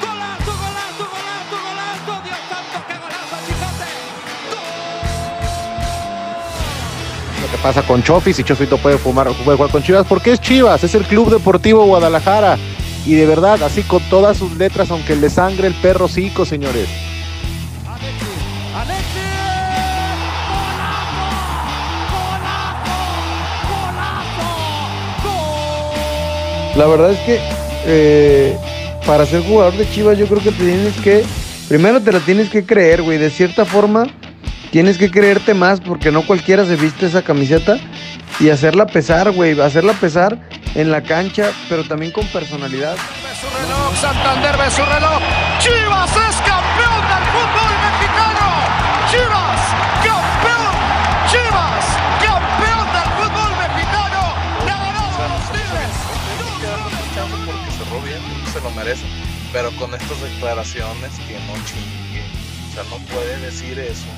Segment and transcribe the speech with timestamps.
[0.00, 2.12] ¡Golazo, golazo, golazo, golazo!
[2.22, 3.88] ¡Dios santo, qué golazo, Chicote!
[7.42, 10.32] Lo que pasa con Chofis y Chofis no puede, fumar, puede jugar con Chivas porque
[10.32, 12.58] es Chivas, es el Club Deportivo Guadalajara.
[13.04, 16.88] Y de verdad, así con todas sus letras, aunque le sangre el perro cico, señores.
[26.76, 27.38] La verdad es que
[27.84, 28.58] eh,
[29.06, 31.24] para ser jugador de Chivas yo creo que te tienes que,
[31.68, 34.06] primero te la tienes que creer, güey, de cierta forma
[34.70, 37.78] tienes que creerte más porque no cualquiera se viste esa camiseta
[38.40, 40.38] y hacerla pesar, güey, hacerla pesar
[40.74, 42.96] en la cancha, pero también con personalidad.
[43.60, 45.20] Reloj, Santander reloj.
[45.58, 46.10] Chivas
[59.52, 62.24] Pero con estas declaraciones que no chingue.
[62.70, 64.08] O sea, no puede decir eso.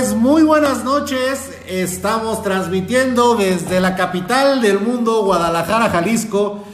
[0.00, 6.64] Muy buenas noches, estamos transmitiendo desde la capital del mundo, Guadalajara, Jalisco.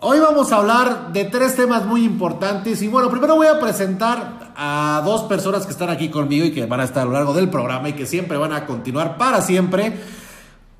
[0.00, 4.52] Hoy vamos a hablar de tres temas muy importantes y bueno, primero voy a presentar
[4.56, 7.32] a dos personas que están aquí conmigo y que van a estar a lo largo
[7.32, 9.92] del programa y que siempre van a continuar para siempre.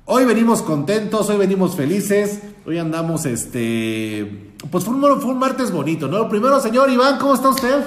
[0.03, 4.51] Hoy venimos contentos, hoy venimos felices, hoy andamos este...
[4.69, 6.27] Pues fue un, fue un martes bonito, ¿no?
[6.27, 7.85] Primero, señor Iván, ¿cómo está usted?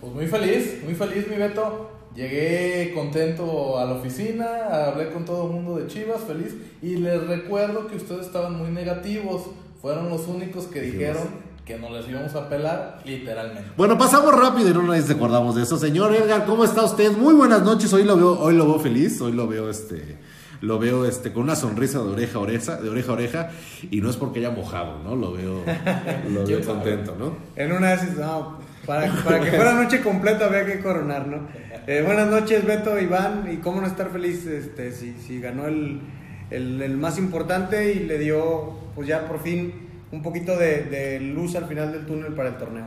[0.00, 2.01] Pues muy feliz, muy feliz mi Beto.
[2.14, 6.54] Llegué contento a la oficina, hablé con todo el mundo de Chivas, feliz.
[6.82, 9.44] Y les recuerdo que ustedes estaban muy negativos.
[9.80, 13.70] Fueron los únicos que dijeron que no les íbamos a pelar, literalmente.
[13.76, 15.78] Bueno, pasamos rápido y no nos acordamos de eso.
[15.78, 17.12] Señor Edgar, ¿cómo está usted?
[17.12, 17.92] Muy buenas noches.
[17.92, 20.18] Hoy lo veo, hoy lo veo feliz, hoy lo veo este,
[20.60, 23.50] lo veo este con una sonrisa de oreja a oreja, de oreja a oreja,
[23.90, 25.14] y no es porque haya mojado, ¿no?
[25.14, 25.62] Lo veo,
[26.30, 27.36] lo veo contento, ¿no?
[27.54, 31.48] En una no, para, para que fuera noche completa había que coronar, ¿no?
[31.86, 36.00] Eh, buenas noches, Beto, Iván, y cómo no estar feliz este, si, si ganó el,
[36.50, 39.72] el, el más importante y le dio, pues ya por fin,
[40.12, 42.84] un poquito de, de luz al final del túnel para el torneo.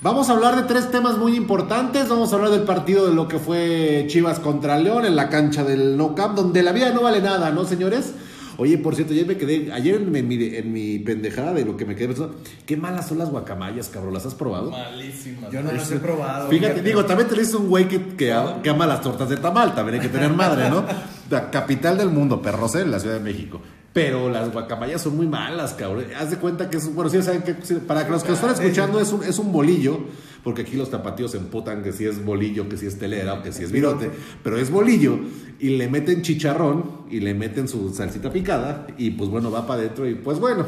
[0.00, 2.08] Vamos a hablar de tres temas muy importantes.
[2.08, 5.62] Vamos a hablar del partido de lo que fue Chivas contra León en la cancha
[5.62, 8.12] del No Camp, donde la vida no vale nada, ¿no, señores?
[8.58, 11.84] Oye, por cierto, ayer me quedé, ayer en mi, en mi pendejada de lo que
[11.84, 12.36] me quedé pensando,
[12.66, 14.70] qué malas son las guacamayas, cabrón, ¿las has probado?
[14.70, 15.50] Malísimas.
[15.50, 16.48] Yo no las he probado.
[16.48, 19.36] Fíjate, digo, también te lo dice un güey que, que, que ama las tortas de
[19.36, 20.84] tamal, también hay que tener madre, ¿no?
[21.30, 23.60] La capital del mundo, perros, en la Ciudad de México.
[23.92, 26.06] Pero las guacamayas son muy malas, cabrón.
[26.18, 29.12] Haz de cuenta que es, bueno, sí saben que, para los que están escuchando es
[29.12, 30.00] un, es un bolillo,
[30.42, 33.42] porque aquí los tapatíos se emputan que si es bolillo, que si es telera o
[33.42, 34.10] que si es virote,
[34.42, 35.18] pero es bolillo
[35.58, 39.80] y le meten chicharrón y le meten su salsita picada y pues bueno, va para
[39.80, 40.64] adentro y pues bueno.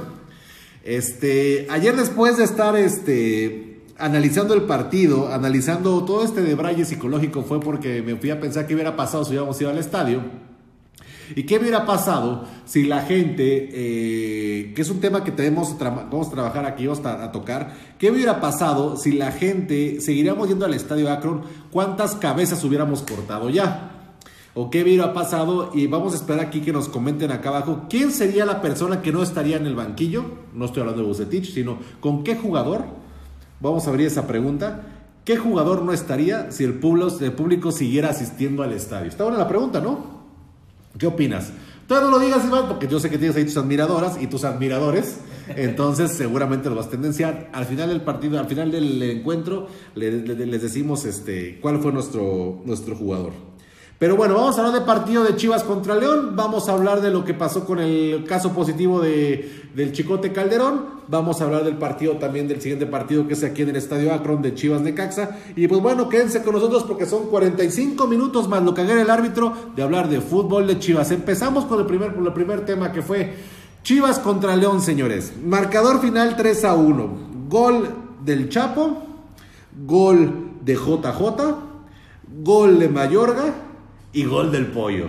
[0.85, 7.61] Este, ayer después de estar este analizando el partido, analizando todo este debraye psicológico fue
[7.61, 10.21] porque me fui a pensar qué hubiera pasado si hubiéramos ido al estadio.
[11.35, 16.29] ¿Y qué hubiera pasado si la gente, eh, que es un tema que tenemos, vamos
[16.29, 20.65] a trabajar aquí, vamos a, a tocar, qué hubiera pasado si la gente, seguiríamos yendo
[20.65, 23.91] al estadio Akron, cuántas cabezas hubiéramos cortado ya?
[24.55, 25.73] ¿O qué hubiera pasado?
[25.75, 29.13] Y vamos a esperar aquí que nos comenten acá abajo, ¿quién sería la persona que
[29.13, 30.25] no estaría en el banquillo?
[30.55, 33.05] No estoy hablando de Bucetich, sino con qué jugador
[33.65, 34.83] Vamos a abrir esa pregunta.
[35.25, 39.09] ¿Qué jugador no estaría si el público, el público siguiera asistiendo al estadio?
[39.09, 40.24] Está buena la pregunta, ¿no?
[40.99, 41.51] ¿Qué opinas?
[41.89, 44.45] Todavía no lo digas, Iván, porque yo sé que tienes ahí tus admiradoras y tus
[44.45, 45.19] admiradores.
[45.49, 47.51] Entonces, seguramente lo vas a tendenciar.
[47.53, 51.93] Al final del partido, al final del encuentro, le- le- les decimos este, cuál fue
[51.93, 53.33] nuestro, nuestro jugador.
[54.05, 56.37] Pero bueno, vamos a hablar del partido de Chivas contra León.
[56.37, 61.01] Vamos a hablar de lo que pasó con el caso positivo de, del Chicote Calderón.
[61.09, 64.13] Vamos a hablar del partido también, del siguiente partido que es aquí en el Estadio
[64.13, 65.39] Akron de Chivas Necaxa.
[65.57, 69.09] Y pues bueno, quédense con nosotros porque son 45 minutos más lo que haga el
[69.09, 71.11] árbitro de hablar de fútbol de Chivas.
[71.11, 73.33] Empezamos con el primer, con el primer tema que fue
[73.85, 75.33] Chivas contra León, señores.
[75.43, 77.09] Marcador final 3 a 1.
[77.49, 77.89] Gol
[78.23, 79.03] del Chapo.
[79.87, 81.55] Gol de JJ.
[82.43, 83.64] Gol de Mayorga
[84.15, 85.09] y gol del pollo,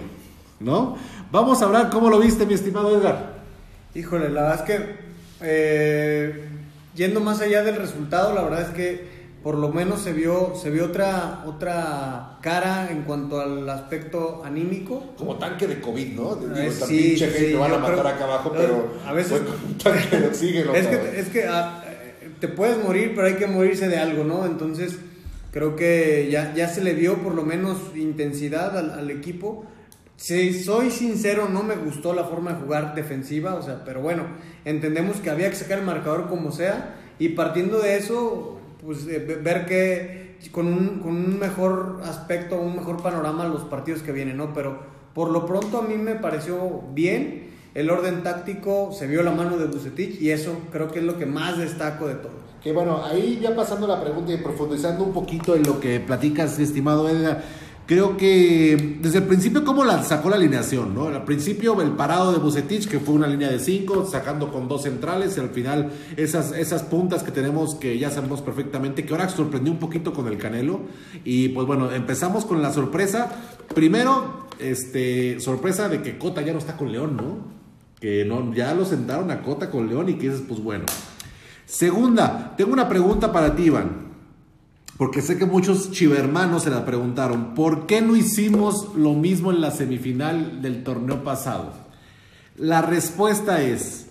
[0.59, 0.97] ¿no?
[1.31, 3.35] Vamos a hablar cómo lo viste, mi estimado Edgar.
[3.93, 4.95] Híjole, la verdad es que
[5.41, 6.45] eh,
[6.95, 10.71] yendo más allá del resultado, la verdad es que por lo menos se vio, se
[10.71, 15.13] vio otra, otra cara en cuanto al aspecto anímico.
[15.17, 16.35] Como tanque de COVID, ¿no?
[16.35, 18.57] Digo, Eh, esta sí, pinche gente sí, que van a matar creo- acá abajo, eh,
[18.57, 20.73] pero a veces- fue como un tanque de oxígeno.
[20.75, 24.23] Es que, es que ah, eh, te puedes morir, pero hay que morirse de algo,
[24.23, 24.47] ¿no?
[24.47, 24.97] Entonces,
[25.55, 29.63] creo que ya, ya se le vio por lo menos intensidad al, equipo.
[30.17, 34.23] Si soy sincero, no me gustó la forma de jugar defensiva, o sea, pero bueno,
[34.65, 39.23] entendemos que había que sacar el marcador como sea, y partiendo de eso, pues eh,
[39.25, 44.11] ve- ver que con un, con un mejor aspecto, un mejor panorama los partidos que
[44.11, 44.53] vienen, ¿no?
[44.53, 47.51] Pero por lo pronto a mí me pareció bien.
[47.75, 51.17] El orden táctico se vio la mano de Bucetich y eso creo que es lo
[51.17, 52.44] que más destaco de todo.
[52.65, 56.57] Que bueno, ahí ya pasando la pregunta y profundizando un poquito en lo que platicas,
[56.57, 57.43] estimado Edgar,
[57.85, 61.09] creo que desde el principio cómo la sacó la alineación, ¿no?
[61.09, 64.81] Al principio el parado de Bucetich, que fue una línea de cinco, sacando con dos
[64.81, 69.29] centrales, y al final esas, esas puntas que tenemos que ya sabemos perfectamente, que ahora
[69.29, 70.79] sorprendió un poquito con el Canelo,
[71.23, 73.29] y pues bueno, empezamos con la sorpresa,
[73.75, 77.37] primero, este, sorpresa de que Cota ya no está con León, ¿no?
[77.99, 80.85] Que no, ya lo sentaron a Cota con León y que dices, pues bueno.
[81.65, 84.05] Segunda, tengo una pregunta para ti, Iván.
[84.97, 87.53] Porque sé que muchos chivermanos se la preguntaron.
[87.53, 91.73] ¿Por qué no hicimos lo mismo en la semifinal del torneo pasado?
[92.55, 94.05] La respuesta es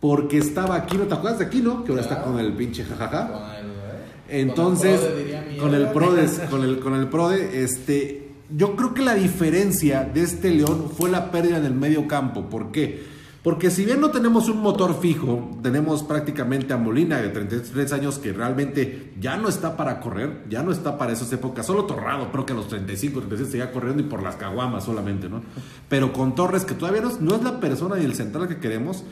[0.00, 1.04] porque estaba Aquino.
[1.04, 1.84] ¿Te acuerdas de Aquino?
[1.84, 3.28] Que ahora está con el pinche jajaja.
[3.28, 4.40] Con el, ¿eh?
[4.40, 5.88] Entonces, Con el Prode, diría mi con el.
[5.88, 10.90] PRODE, con el, con el PRODE, este, yo creo que la diferencia de este León
[10.94, 12.50] fue la pérdida en el medio campo.
[12.50, 13.17] ¿Por qué?
[13.42, 18.18] Porque si bien no tenemos un motor fijo, tenemos prácticamente a Molina de 33 años
[18.18, 22.32] que realmente ya no está para correr, ya no está para esas épocas, solo Torrado,
[22.32, 25.42] creo que a los 35, 36 seguía corriendo y por las caguamas solamente, ¿no?
[25.88, 28.58] Pero con Torres, que todavía no es, no es la persona ni el central que
[28.58, 29.04] queremos,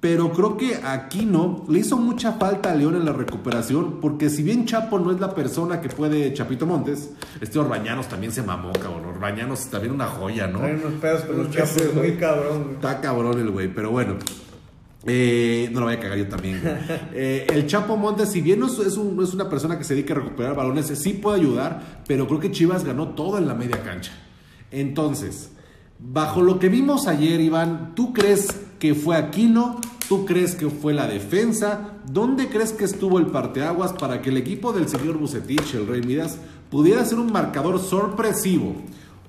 [0.00, 4.42] pero creo que Aquino le hizo mucha falta a León en la recuperación, porque si
[4.42, 7.10] bien Chapo no es la persona que puede Chapito Montes,
[7.40, 9.04] este Orbañanos también se mamó, cabrón.
[9.04, 10.60] Orbañanos también una joya, ¿no?
[10.60, 12.10] Traen unos pedos con los chapos, güey.
[12.12, 12.62] muy cabrón.
[12.62, 12.74] güey.
[12.76, 14.14] Está cabrón el güey, pero bueno.
[15.06, 16.60] Eh, no lo voy a cagar yo también.
[17.14, 19.84] Eh, el Chapo Montes, si bien no es, es un- no es una persona que
[19.84, 23.46] se dedica a recuperar balones, sí puede ayudar, pero creo que Chivas ganó todo en
[23.48, 24.12] la media cancha.
[24.70, 25.50] Entonces,
[25.98, 28.48] bajo lo que vimos ayer, Iván, ¿tú crees
[28.78, 29.80] que fue Aquino?
[30.10, 31.92] ¿Tú crees que fue la defensa?
[32.04, 36.02] ¿Dónde crees que estuvo el parteaguas para que el equipo del señor Bucetich, el Rey
[36.02, 36.36] Midas,
[36.68, 38.74] pudiera ser un marcador sorpresivo?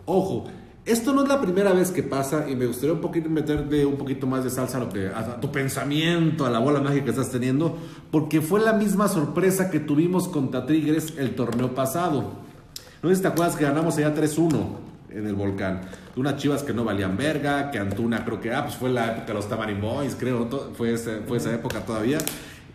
[0.08, 0.46] Ojo,
[0.84, 3.96] esto no es la primera vez que pasa y me gustaría un poquito meterle un
[3.96, 7.12] poquito más de salsa a, lo que, a tu pensamiento, a la bola mágica que
[7.12, 7.78] estás teniendo,
[8.10, 12.40] porque fue la misma sorpresa que tuvimos contra Tigres el torneo pasado.
[13.04, 15.82] No sé si te acuerdas que ganamos allá 3-1 en el volcán.
[16.16, 19.28] Unas chivas que no valían verga, que Antuna creo que, ah, pues fue la época
[19.28, 20.48] de los Tamarin Boys, creo,
[20.78, 22.20] fue, ese- fue esa época todavía.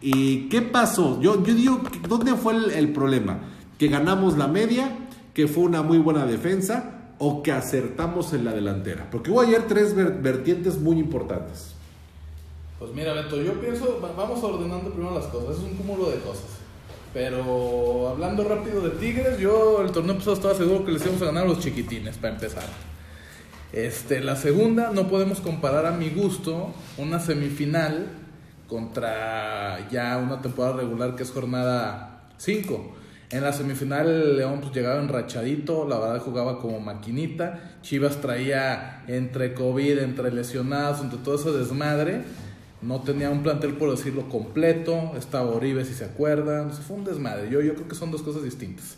[0.00, 1.20] ¿Y qué pasó?
[1.20, 3.38] Yo, yo digo, ¿dónde fue el, problema?
[3.78, 4.90] ¿Que ganamos la media?
[5.34, 6.92] ¿Que fue una muy buena defensa?
[7.18, 9.08] ¿O que acertamos en la delantera?
[9.10, 11.72] Porque hubo ayer tres ver- vertientes muy importantes.
[12.78, 16.18] Pues mira, Beto, yo pienso, va- vamos ordenando primero las cosas, es un cúmulo de
[16.18, 16.44] cosas.
[17.16, 21.24] Pero hablando rápido de Tigres, yo el torneo pasado estaba seguro que les íbamos a
[21.24, 22.64] ganar a los chiquitines, para empezar.
[23.72, 28.08] Este, la segunda, no podemos comparar a mi gusto una semifinal
[28.68, 32.94] contra ya una temporada regular que es jornada 5.
[33.30, 37.78] En la semifinal León pues, llegaba enrachadito, la verdad jugaba como maquinita.
[37.80, 42.24] Chivas traía entre COVID, entre lesionados, entre todo ese desmadre.
[42.82, 45.12] No tenía un plantel, por decirlo, completo.
[45.16, 46.70] Estaba Oribe, si se acuerdan.
[46.72, 47.50] Fue un desmadre.
[47.50, 48.96] Yo, yo creo que son dos cosas distintas.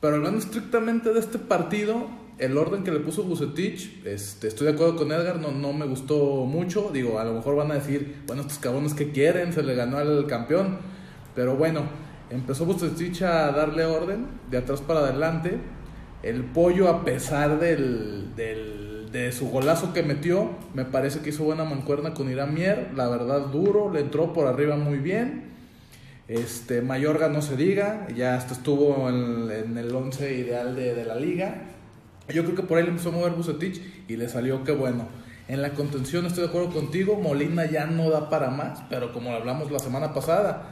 [0.00, 2.06] Pero hablando estrictamente de este partido,
[2.38, 5.86] el orden que le puso Bucetich, este, estoy de acuerdo con Edgar, no, no me
[5.86, 6.90] gustó mucho.
[6.92, 9.98] Digo, a lo mejor van a decir, bueno, estos cabrones que quieren, se le ganó
[9.98, 10.78] al campeón.
[11.34, 11.82] Pero bueno,
[12.30, 15.58] empezó Bucetich a darle orden de atrás para adelante.
[16.22, 21.44] El pollo, a pesar del, del- de su golazo que metió, me parece que hizo
[21.44, 22.92] buena mancuerna con Irán Mier.
[22.94, 25.50] La verdad, duro, le entró por arriba muy bien.
[26.28, 31.62] Este, Mayorga no se diga, ya estuvo en, el 11 ideal de, de la liga.
[32.28, 35.08] Yo creo que por ahí le empezó a mover Bucetich y le salió que bueno.
[35.48, 39.32] En la contención estoy de acuerdo contigo, Molina ya no da para más, pero como
[39.32, 40.70] hablamos la semana pasada,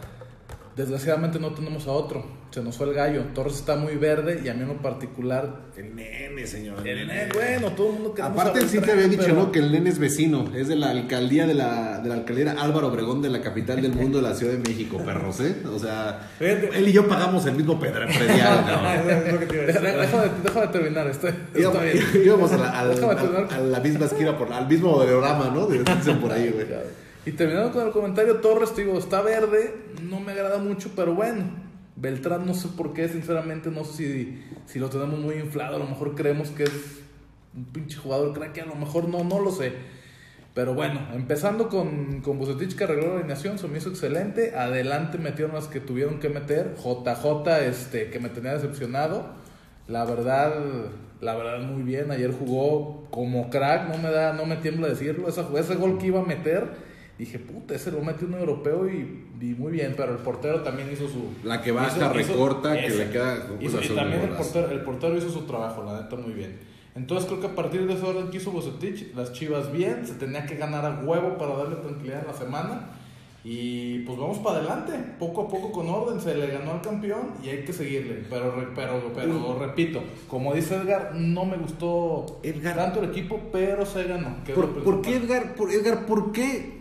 [0.79, 2.25] desgraciadamente no tenemos a otro.
[2.51, 3.25] Se nos fue el gallo.
[3.35, 6.87] Torres está muy verde y a mí en lo particular, El nene, señor.
[6.89, 9.53] el nene, bueno, todo el mundo queremos Aparte, sí te había dicho, pero- ¿no?
[9.53, 12.87] Que el nene es vecino, es de la alcaldía de la, de la alcaldía Álvaro
[12.89, 15.57] Obregón de la capital del mundo de la Ciudad de México, perros, ¿eh?
[15.71, 18.65] O sea, él y yo pagamos el mismo pedre- predial,
[19.51, 22.07] que Deja, deja de, deja de terminar, estoy, Íbamos, está bien.
[22.25, 25.67] íbamos a, la, al- a la misma esquina, por, al mismo modelorama, ¿no?
[25.67, 26.67] Dicen por ahí, güey.
[27.29, 31.15] Y terminando con el comentario, Torres, te digo, está verde, no me agrada mucho, pero
[31.15, 31.43] bueno,
[31.95, 35.79] Beltrán no sé por qué, sinceramente no sé si, si lo tenemos muy inflado, a
[35.79, 37.01] lo mejor creemos que es
[37.55, 39.75] un pinche jugador crack, a lo mejor no, no lo sé.
[40.55, 44.55] Pero bueno, empezando con, con Bucetich que arregló la alineación, se me hizo excelente.
[44.57, 46.77] Adelante metieron las que tuvieron que meter.
[46.83, 49.35] JJ, este, que me tenía decepcionado.
[49.87, 50.55] La verdad,
[51.21, 52.11] la verdad muy bien.
[52.11, 55.29] Ayer jugó como crack, no me da, no me tiembla decirlo.
[55.29, 56.88] Esa, ese gol que iba a meter,
[57.19, 59.95] dije, puta, ese lo metió un europeo y, y muy bien.
[59.97, 61.33] Pero el portero también hizo su.
[61.45, 63.05] La que baja, hizo- hizo- recorta, que ese.
[63.07, 63.37] le queda.
[63.61, 66.59] Hizo- pues, y también el portero, el portero hizo su trabajo, la neta, muy bien.
[66.95, 70.15] Entonces creo que a partir de ese orden que hizo Bucetich, las chivas bien, se
[70.15, 72.91] tenía que ganar a huevo para darle tranquilidad en la semana.
[73.45, 77.35] Y pues vamos para adelante, poco a poco con orden, se le ganó al campeón
[77.43, 78.25] y hay que seguirle.
[78.29, 82.75] Pero, pero, pero repito, como dice Edgar, no me gustó Edgar.
[82.75, 84.37] tanto el equipo, pero se ganó.
[84.55, 85.17] ¿Por, por qué.
[85.17, 86.78] Edgar, por, Edgar, por qué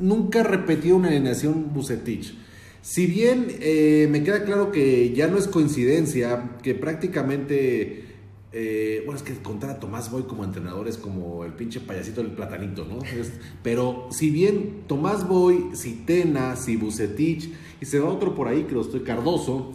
[0.00, 2.34] nunca repetió una alineación Bucetich?
[2.82, 8.04] Si bien eh, me queda claro que ya no es coincidencia, que prácticamente,
[8.52, 12.22] eh, bueno, es que contar a Tomás Boy como entrenador es como el pinche payasito
[12.22, 13.02] del platanito, ¿no?
[13.04, 17.52] Es- pero si bien Tomás Boy, si Tena, si Bucetich,
[17.82, 19.72] y se va otro por ahí que lo estoy, Cardoso,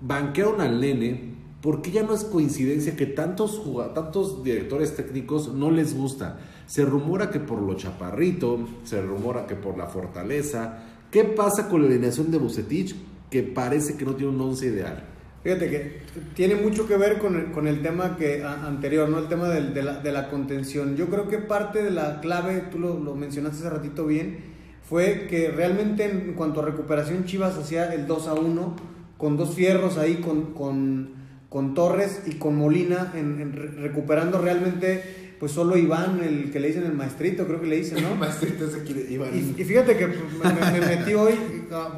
[0.00, 3.60] banquearon al nene, ¿por qué ya no es coincidencia que tantos,
[3.94, 6.38] tantos directores técnicos no les gusta?
[6.66, 10.78] Se rumora que por lo chaparrito, se rumora que por la fortaleza.
[11.10, 12.94] ¿Qué pasa con la alineación de Bucetich
[13.30, 15.04] que parece que no tiene un once ideal?
[15.44, 16.00] Fíjate que
[16.34, 19.18] tiene mucho que ver con el, con el tema que anterior, ¿no?
[19.20, 20.96] El tema del- de, la, contención.
[20.96, 24.38] Yo creo que parte de la clave, tú lo, lo mencionaste hace ratito bien,
[24.82, 28.76] fue que realmente en cuanto a recuperación Chivas hacía el 2 a 1
[29.18, 31.10] con dos fierros ahí con, con,
[31.48, 36.58] con Torres y con Molina en, en re- recuperando realmente pues solo Iván, el que
[36.60, 38.08] le dicen el maestrito, creo que le dicen, ¿no?
[39.34, 41.34] Y, y fíjate que pues, me, me- me metí hoy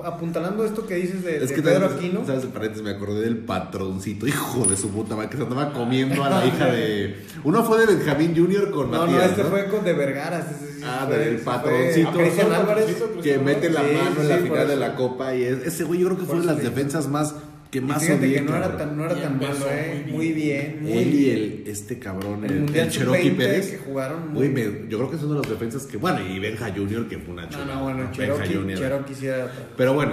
[0.04, 2.26] apuntalando esto que dices de, de Pedro ¿sabes- Aquino.
[2.26, 2.46] ¿Sabes?
[2.46, 6.30] Paréntesis me acordé del patroncito, hijo de su puta madre, que se andaba comiendo a
[6.30, 7.16] la hija de.
[7.44, 8.70] Uno fue de Benjamín Jr.
[8.70, 9.30] con No, no, Matías.
[9.30, 10.46] este fue con de Vergara.
[10.84, 12.12] Ah, fue- del patroncito.
[12.12, 12.96] fue Álvarez.
[13.22, 15.84] que mete la Sí, mano en la sí, final de la copa y es- ese
[15.84, 17.34] güey yo creo que fue de las defensas más
[17.70, 20.06] que más fíjate odié, que no era tan, no era Y tan malo, eh.
[20.10, 23.70] muy bien, muy Él y el este cabrón, El el, Mundial el Cherokee Sub-20 Pérez.
[23.70, 24.48] que jugaron muy
[24.88, 27.34] yo creo que es uno de los defensas que bueno, y Benja Junior que fue
[27.34, 27.64] una No, chula.
[27.74, 28.78] no, bueno, Benja Cherokee, Junior.
[28.78, 29.52] Cherokee sí era.
[29.76, 30.12] Pero bueno,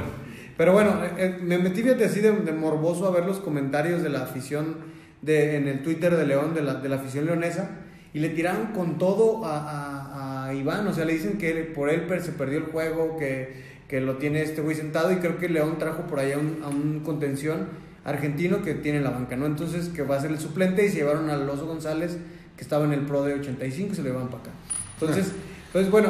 [0.57, 4.01] Pero bueno, eh, eh, me metí fíjate así de, de morboso a ver los comentarios
[4.03, 4.77] de la afición
[5.21, 7.71] de, en el Twitter de León, de la, de la afición leonesa,
[8.13, 11.89] y le tiraron con todo a, a- a Iván, o sea, le dicen que por
[11.89, 15.37] él per- se perdió el juego, que, que lo tiene este güey sentado, y creo
[15.37, 17.67] que León trajo por ahí a un, a un contención
[18.03, 19.45] argentino que tiene la banca, ¿no?
[19.45, 22.17] Entonces, que va a ser el suplente, y se llevaron al Oso González,
[22.55, 24.51] que estaba en el Pro de 85, y se lo llevan para acá.
[24.99, 25.31] Entonces,
[25.67, 26.09] entonces bueno,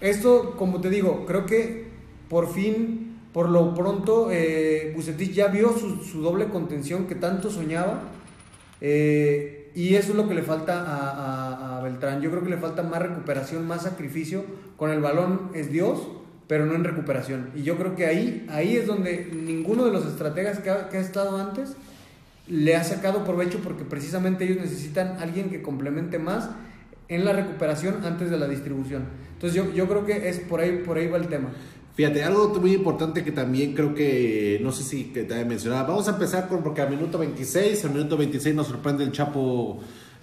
[0.00, 1.88] esto, como te digo, creo que
[2.28, 8.02] por fin, por lo pronto, eh, Bucetich ya vio su, doble contención que tanto soñaba.
[8.80, 12.20] eh, y eso es lo que le falta a, a- a Beltrán.
[12.20, 14.44] Yo creo que le falta más recuperación, más sacrificio.
[14.76, 16.00] Con el balón es Dios,
[16.50, 17.50] pero no en recuperación.
[17.54, 20.96] Y yo creo que ahí, ahí es donde ninguno de los estrategas que ha, que
[20.96, 21.76] ha estado antes
[22.48, 26.50] le ha sacado provecho porque precisamente ellos necesitan alguien que complemente más
[27.06, 29.04] en la recuperación antes de la distribución.
[29.34, 31.50] Entonces yo, yo creo que es por ahí, por ahí va el tema.
[31.94, 36.08] fíjate, algo muy importante que también creo que, no sé si te había mencionado, vamos
[36.08, 39.78] a empezar con, porque al minuto 26, al minuto 26 nos sorprende el Chapo,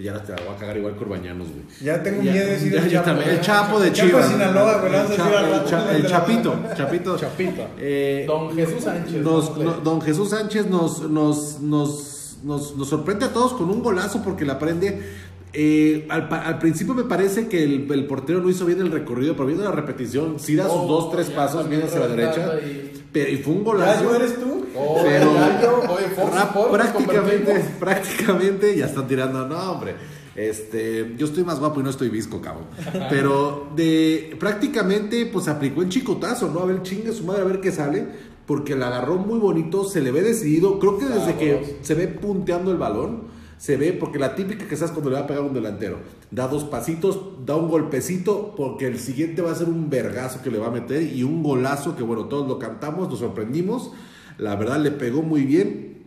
[0.06, 1.62] ya no te la voy a cagar igual que Urbañanos, güey.
[1.82, 3.06] Ya tengo Ya- miedo de decir ya- el yo Chapo.
[3.06, 3.30] también.
[3.32, 3.42] El ¿eh?
[3.42, 4.28] Chapo de El Chapo Chivas.
[4.28, 7.18] de Sinaloa, güey, El el el la- Chapito, Chapito.
[7.18, 7.68] Chapito.
[7.80, 9.22] Eh, Don Jesús Sánchez.
[9.24, 9.64] nos- ¿no?
[9.64, 14.22] no- don Jesús Sánchez nos, nos, nos, nos, nos sorprende a todos con un golazo
[14.24, 15.27] porque la prende.
[15.60, 18.92] Eh, al, pa- al principio me parece que el, el portero no hizo bien el
[18.92, 22.00] recorrido, pero viendo la repetición, sí da sus Oh, dos, tres ya pasos, viene hacia
[22.02, 22.60] la derecha.
[22.60, 24.16] y- Pero, y fue un ¿Ya golazo.
[24.16, 24.66] eres tú?
[24.76, 29.96] Oh, Pero yo- oye, Fox prácticamente, prácticamente ya están tirando, no hombre,
[30.36, 32.66] este, yo estoy más guapo y no estoy visco, cabrón.
[33.10, 36.60] Pero de prácticamente pues aplicó el chicotazo, ¿no?
[36.60, 38.06] A ver, chingue su madre a ver qué sale,
[38.46, 41.76] porque la agarró muy bonito, se le ve decidido, creo que desde que Vámonos.
[41.82, 45.24] se ve punteando el balón, se ve, porque la típica que sabes cuando le va
[45.24, 46.00] a pegar un delantero,
[46.30, 50.52] da dos pasitos, da un golpecito, porque el siguiente va a ser un vergazo que
[50.52, 53.92] le va a meter y un golazo que bueno, todos lo cantamos, nos sorprendimos,
[54.38, 55.98] la verdad le pegó muy bien.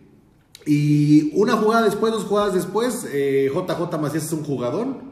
[0.65, 5.11] Y una jugada después, dos jugadas después, eh, JJ Macías es un jugador.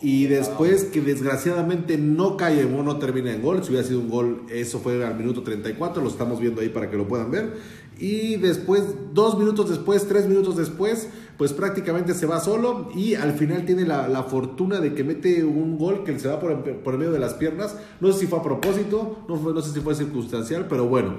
[0.00, 3.62] Y después que desgraciadamente no cae en no termina en gol.
[3.64, 6.02] Si hubiera sido un gol, eso fue al minuto 34.
[6.02, 7.54] Lo estamos viendo ahí para que lo puedan ver.
[7.98, 8.82] Y después,
[9.14, 12.90] dos minutos después, tres minutos después, pues prácticamente se va solo.
[12.94, 16.38] Y al final tiene la, la fortuna de que mete un gol que se va
[16.38, 17.76] por, por medio de las piernas.
[18.00, 21.16] No sé si fue a propósito, no, no sé si fue circunstancial, pero bueno.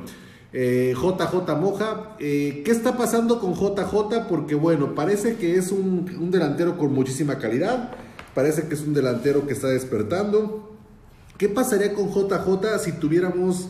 [0.53, 4.27] Eh, JJ Moja, eh, ¿qué está pasando con JJ?
[4.29, 7.91] Porque bueno, parece que es un, un delantero con muchísima calidad,
[8.33, 10.71] parece que es un delantero que está despertando.
[11.37, 13.67] ¿Qué pasaría con JJ si tuviéramos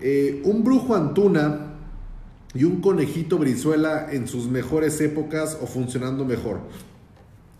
[0.00, 1.69] eh, un brujo Antuna
[2.54, 6.60] y un conejito Brizuela en sus mejores épocas o funcionando mejor?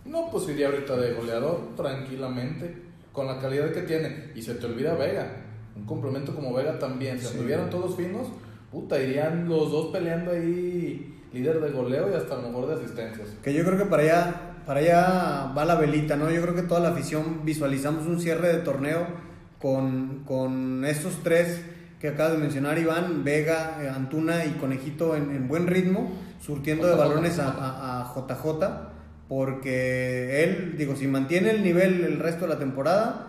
[0.05, 2.75] No, pues iría ahorita de goleador, tranquilamente,
[3.13, 4.31] con la calidad que tiene.
[4.35, 5.43] Y se te olvida Vega.
[5.75, 7.19] Un complemento como Vega también.
[7.19, 8.27] Si estuvieran todos finos,
[8.71, 12.73] puta, irían los dos peleando ahí, líder de goleo y hasta a lo mejor de
[12.75, 13.29] asistencias.
[13.41, 16.29] Que yo creo que para allá, para allá va la velita, ¿no?
[16.29, 19.07] Yo creo que toda la afición visualizamos un cierre de torneo
[19.59, 21.61] con, con estos tres
[22.01, 26.87] que acabas de mencionar, Iván, Vega, eh, Antuna y Conejito en, en buen ritmo, surtiendo
[26.87, 28.89] de balones a, a- a JJ,
[29.29, 33.27] porque él, digo, si mantiene el nivel el resto de la temporada,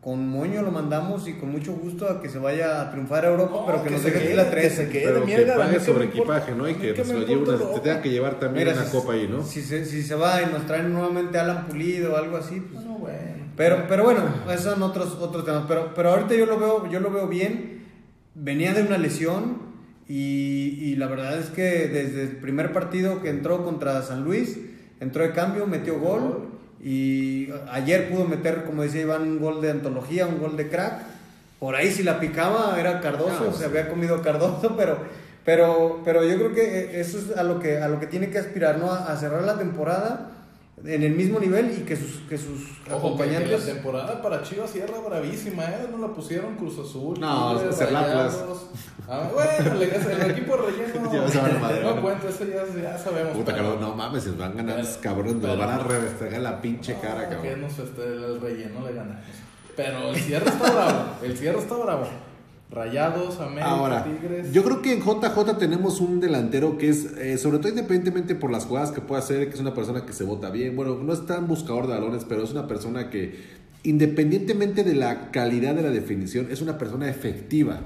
[0.00, 3.28] con Moño lo mandamos y con mucho gusto a que se vaya a triunfar a
[3.28, 4.78] Europa, No, pero que, que nos se deje aquí la 3.
[4.90, 5.00] que.
[5.04, 6.68] Pero que mierda, pague sobre equipaje, ¿no?
[6.68, 9.12] Y que que lo lleve una- te tenga que llevar también Mira, una si- copa
[9.14, 9.42] ahí, ¿no?
[9.42, 12.82] Si se, si se va y nos traen nuevamente Alan Pulido o algo así, pues
[12.84, 13.18] No, bueno.
[13.56, 15.64] pero, pero bueno, esos son otros, otros temas.
[15.68, 17.79] Pero, pero ahorita yo lo veo, yo lo veo bien.
[18.34, 19.58] Venía de una lesión
[20.08, 24.58] y, y la verdad es que desde el primer partido que entró contra San Luis,
[25.00, 26.48] entró de cambio, metió gol.
[26.82, 31.02] Y ayer pudo meter, como decía Iván, un gol de antología, un gol de crack.
[31.58, 33.64] Por ahí si la picaba era Cardoso, No, se sí.
[33.64, 34.96] había comido Cardoso, pero,
[35.44, 38.38] pero, pero yo creo que eso es a lo que, a lo que tiene que
[38.38, 38.90] aspirar, ¿no?
[38.90, 40.30] A, a cerrar la temporada
[40.84, 43.66] en el mismo nivel y que sus, que sus Ojo, que- que la acompañantes...
[43.66, 45.88] temporada para Chivas cierra bravísima, ¿eh?
[45.90, 47.20] No la pusieron Cruz Azul.
[47.20, 47.78] No, el Atlas.
[48.34, 48.66] Rayados.
[49.08, 49.84] Ah, bueno, le-
[50.24, 51.28] el equipo relleno.
[51.30, 53.32] Se no cuenta, eso ya, ya sabemos.
[53.36, 56.40] Puta, pero- cabrón, no mames, se van ganando Pero- cabrones, nos pero- van a restregar
[56.40, 57.60] la pinche cara, Ah, que cabrón.
[57.62, 59.24] no sé, este, el relleno le ganamos.
[59.76, 61.04] Pero el cierre está bravo.
[61.22, 62.06] El cierre está bravo.
[62.70, 64.52] Rayados, América, Ahora, Tigres.
[64.52, 68.52] yo creo que en JJ tenemos un delantero que es, eh, sobre todo independientemente por
[68.52, 70.76] las jugadas que puede hacer, que es una persona que se vota bien.
[70.76, 73.34] Bueno, no es tan buscador de balones, pero es una persona que,
[73.82, 77.80] independientemente de la calidad de la definición, es una persona efectiva.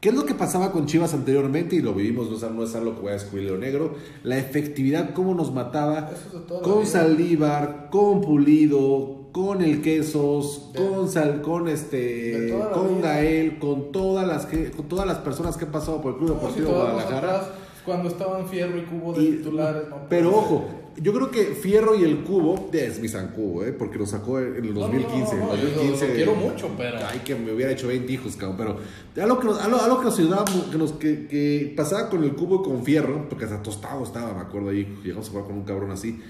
[0.00, 1.76] ¿Qué es lo que pasaba con Chivas anteriormente?
[1.76, 3.94] Y lo vivimos, no es, no es algo que voy a descubrir Leo Negro.
[4.24, 6.84] La efectividad, cómo nos mataba es con.
[6.86, 13.00] Saldívar, con Pulido, con el Quesos, De- con Sal, con este, con.
[13.00, 16.28] Gael, con todas las que, con todas las personas que han pasado por el Club
[16.30, 17.50] No, si Deportivo todos Guadalajara.
[17.84, 19.88] cuando estaban Fierro y Cubo de Y- titulares.
[19.88, 20.64] no pero puede ojo,
[21.00, 23.72] yo creo que Fierro y el Cubo es mi San Cubo, ¿eh?
[23.72, 25.36] porque lo sacó en el No, no, 2015.
[25.36, 28.12] no, no, el lo- 2015 lo quiero mucho, pero- Ay, que me hubiera hecho 20
[28.12, 28.76] hijos, cabrón.
[29.14, 32.22] Pero algo que nos, algo, algo que nos ayudaba, que, nos, que, que pasaba con
[32.22, 35.46] el Cubo y con Fierro, porque hasta tostado estaba, me acuerdo ahí, llegamos a jugar
[35.46, 36.20] con un cabrón así,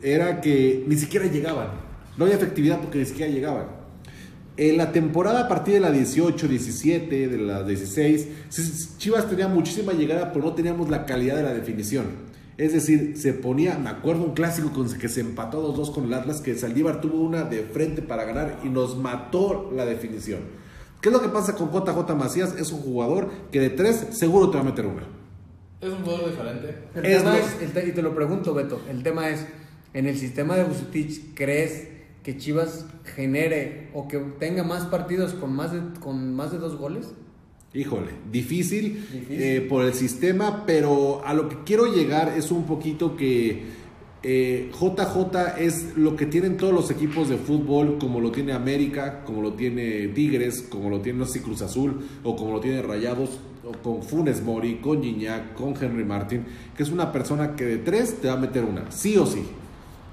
[0.00, 1.90] era que ni siquiera llegaban.
[2.16, 3.66] No había efectividad porque ni siquiera llegaban.
[4.56, 9.48] En la temporada a partir de la 18, 17, de la 16, sí, Chivas tenía
[9.48, 12.30] muchísima llegada, pero no teníamos la calidad de la definición.
[12.58, 16.12] Es decir, se ponía, me acuerdo un clásico con que se empató 2-2 con el
[16.12, 20.40] Atlas, que Saldívar tuvo una de frente para ganar y nos mató la definición.
[21.00, 22.54] ¿Qué es lo que pasa con JJ Macías?
[22.58, 25.02] Es un jugador que de tres seguro te va a meter una.
[25.80, 26.74] Es un jugador diferente.
[26.94, 29.46] El Es tema lo- es, el te- y te lo pregunto, Beto, el tema es,
[29.94, 31.88] en el sistema de Bucetich, ¿crees
[32.22, 36.76] que Chivas genere o que tenga más partidos con más de, con más de dos
[36.76, 37.12] goles?
[37.74, 39.26] Híjole, difícil, Difícil.
[39.42, 43.62] eh, por el sistema, pero a lo que quiero llegar es un poquito que
[44.22, 49.24] eh, JJ es lo que tienen todos los equipos de fútbol, como lo tiene América,
[49.24, 52.82] como lo tiene Tigres, como lo tiene no sé Cruz Azul, o como lo tiene
[52.82, 56.44] Rayados, o con Funes Mori, con Gignac, con Henry Martin,
[56.76, 59.42] que es una persona que de tres te va a meter una, sí o sí.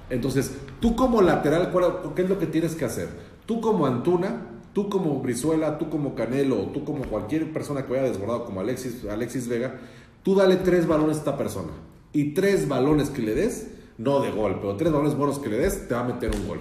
[0.08, 3.08] Entonces, tú como lateral, ¿cuál- ¿qué es lo que tienes que hacer?
[3.46, 8.04] Tú como Antuna, tú como Brizuela, tú como Canelo, tú como cualquier persona que vaya
[8.04, 9.80] desbordado como Alexis, Alexis Vega,
[10.22, 11.70] tú dale tres balones a esta persona.
[12.12, 15.58] Y tres balones que le des, no de gol, pero tres balones buenos que le
[15.58, 16.58] des, te va a meter un gol.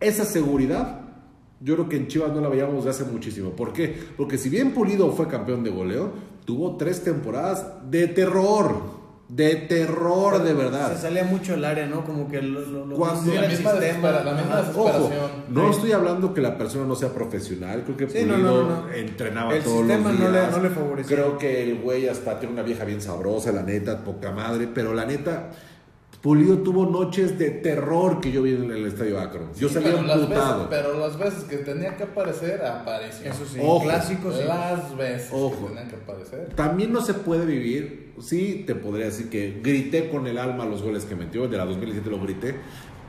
[0.00, 1.00] Esa seguridad,
[1.60, 3.50] yo creo que en Chivas no la veíamos de hace muchísimo.
[3.50, 3.96] ¿Por qué?
[4.16, 6.10] Porque si bien Pulido fue campeón de goleo,
[6.44, 8.95] tuvo tres temporadas de terror.
[9.28, 10.92] De terror, de verdad.
[10.94, 12.04] Se salía mucho el área, ¿no?
[12.04, 14.10] Como que lo, lo, lo Cuando- La el misma sistema.
[14.12, 14.64] la misma.
[14.76, 15.10] Ojo,
[15.48, 15.70] no Sí.
[15.76, 18.92] estoy hablando que la persona no sea profesional, creo que Sí, Pulido no, no, no.
[18.92, 20.56] entrenaba El todos sistema los no le- días.
[20.56, 21.16] no le favorecía.
[21.16, 24.94] Creo que el güey hasta tiene una vieja bien sabrosa, la neta, poca madre, pero
[24.94, 25.50] la neta,
[26.26, 29.50] Pulido tuvo noches de terror que yo vi en el estadio Akron.
[29.56, 30.66] Yo Sí, salía pero las, veces, emputado.
[30.68, 33.30] pero las veces que tenía que aparecer, apareció.
[33.30, 33.84] Eso sí, Ojo.
[33.84, 34.40] clásico sí.
[34.44, 35.68] Las veces Ojo.
[35.68, 36.48] que tenía que aparecer.
[36.56, 40.82] También no se puede vivir, sí te podría decir que grité con el alma los
[40.82, 42.56] goles que metió, el de la 2017 lo grité,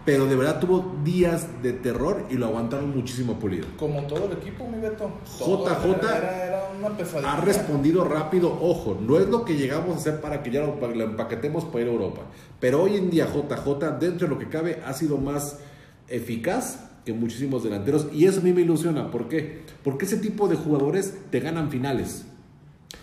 [0.07, 3.67] pero de verdad tuvo días de terror y lo aguantaron muchísimo pulido.
[3.75, 5.11] Como todo el equipo, mi Beto.
[5.37, 7.33] Todo JJ era, era una pesadilla.
[7.33, 10.77] Ha respondido rápido, ojo, no es lo que llegamos a hacer para que ya lo,
[10.79, 12.21] lo empaquetemos para ir a Europa,
[12.61, 15.59] pero hoy en día JJ, dentro de lo que cabe, ha sido más
[16.07, 19.63] eficaz que muchísimos delanteros y eso a mí me ilusiona, ¿por qué?
[19.83, 22.23] Porque ese tipo de jugadores te ganan finales,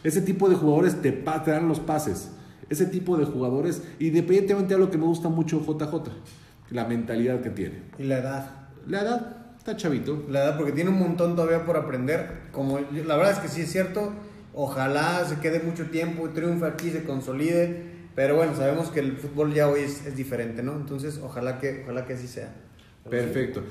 [0.04, 2.30] ese tipo de jugadores te, dan los pases,
[2.70, 6.10] ese tipo de jugadores, independientemente de lo que me gusta mucho JJ,
[6.70, 7.82] la mentalidad que tiene.
[7.98, 8.50] Y la edad.
[8.86, 10.24] La edad, está chavito.
[10.28, 12.42] La edad, porque tiene un montón todavía por aprender.
[12.52, 14.12] Como la verdad es que sí es cierto.
[14.52, 17.94] Ojalá se quede mucho tiempo, triunfe aquí, se consolide.
[18.14, 20.76] Pero bueno, sabemos que el fútbol ya hoy es, es diferente, ¿no?
[20.76, 22.54] Entonces, ojalá que, ojalá que así sea.
[23.08, 23.62] Perfecto.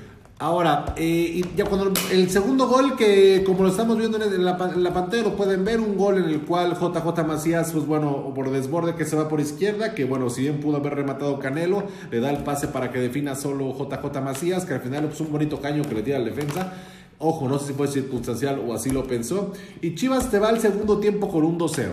[0.44, 4.58] Ahora, eh, y ya cuando el segundo gol, que como lo estamos viendo en la,
[4.58, 8.50] la pantalla, lo pueden ver, un gol en el cual JJ Macías, pues bueno, por
[8.50, 12.20] desborde que se va por izquierda, que bueno, si bien pudo haber rematado Canelo, le
[12.20, 15.62] da el pase para que defina solo JJ Macías, que al final es un bonito
[15.62, 16.74] caño que le tira al defensa.
[17.18, 19.50] Ojo, no sé si fue circunstancial o así lo pensó.
[19.80, 21.88] Y Chivas te va al segundo tiempo con un 2-0.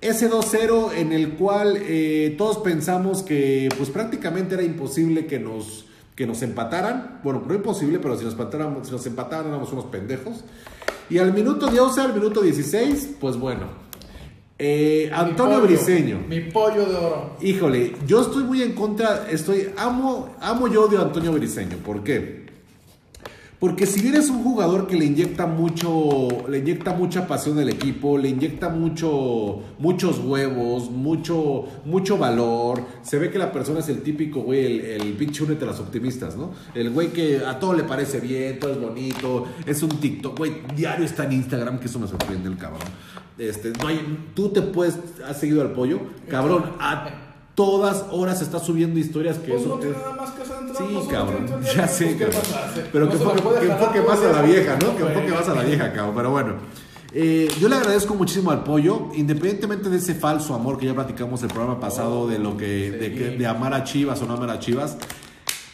[0.00, 5.87] Ese 2-0 en el cual eh, todos pensamos que pues prácticamente era imposible que nos,
[6.18, 7.20] que nos empataran.
[7.22, 10.42] Bueno, no imposible, pero si nos empataran, si nos empataran éramos unos pendejos.
[11.08, 13.66] Y al minuto 12, al minuto 16, pues bueno.
[14.58, 16.18] eh, Mi Antonio pollo, Briseño.
[16.28, 17.36] Mi pollo de oro.
[17.40, 21.76] Híjole, yo estoy muy en contra, estoy, amo, amo y odio a Antonio Briseño.
[21.76, 22.47] ¿Por qué?
[23.58, 27.68] Porque si bien es un jugador que le inyecta mucho, le inyecta mucha pasión al
[27.68, 32.84] equipo, le inyecta mucho, muchos huevos, mucho, mucho valor.
[33.02, 35.80] Se ve que la persona es el típico güey, el, el pinche únete a las
[35.80, 36.52] optimistas, ¿no?
[36.72, 40.62] El güey que a todo le parece bien, todo es bonito, es un TikTok, güey,
[40.76, 42.86] diario está en Instagram, que eso me sorprende el cabrón.
[43.38, 47.24] Este, no hay, tú te puedes, has seguido al pollo, cabrón, a
[47.58, 51.08] todas horas está subiendo historias que Pues eso no tiene nada más que hacer Sí,
[51.10, 52.88] cabrón, ya sé, buscar cabrón.
[52.92, 54.96] Pero que enfoque, más a la vieja, ¿no?
[54.96, 56.14] Que enfoque más a la vieja, cabrón.
[56.14, 56.54] Pero bueno,
[57.12, 61.42] eh, yo le agradezco muchísimo al pollo, independientemente de ese falso amor que ya platicamos
[61.42, 62.90] el programa pasado de lo que,
[63.38, 64.96] de, amar a Chivas o no amar a Chivas.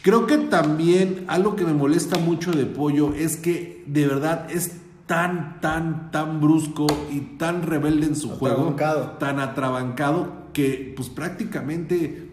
[0.02, 4.72] Creo que también algo que me molesta mucho de pollo es que de verdad es
[5.06, 8.76] tan, tan, tan brusco y tan rebelde en su juego,
[9.18, 12.23] tan atrabancado que pues prácticamente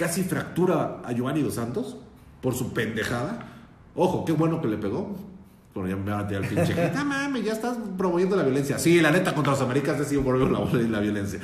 [0.00, 1.96] casi fractura a Giovanni Dos Santos
[2.40, 3.46] por su pendejada.
[3.94, 5.14] Ojo, qué bueno que le pegó.
[5.74, 6.72] Pero ya me van a tirar el pinche.
[6.72, 6.94] hate.
[6.94, 8.78] No mames, ya estás promoviendo la violencia.
[8.78, 11.38] Sí, la neta, contra los americanos sí promoviendo la, la violencia.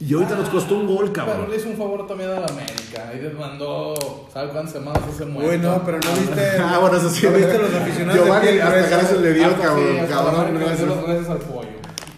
[0.00, 1.50] Y ahorita nos costó un gol, Pero cabrón.
[1.50, 3.08] le hizo un favor también a la América.
[3.08, 3.94] Ahí les mandó,
[4.32, 5.48] ¿sabes cuántas semanas hace muerto?
[5.48, 6.42] Bueno, pero no viste.
[6.60, 7.24] Ah, bueno, eso sí.
[7.26, 10.06] ¿No viste los aficionados Giovanni de hasta gracias le dio, Ah, sí, cabrón.
[10.08, 11.30] cabrón, gracias.
[11.30, 11.68] al pollo.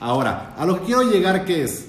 [0.00, 1.88] Ahora, a lo que quiero llegar que es.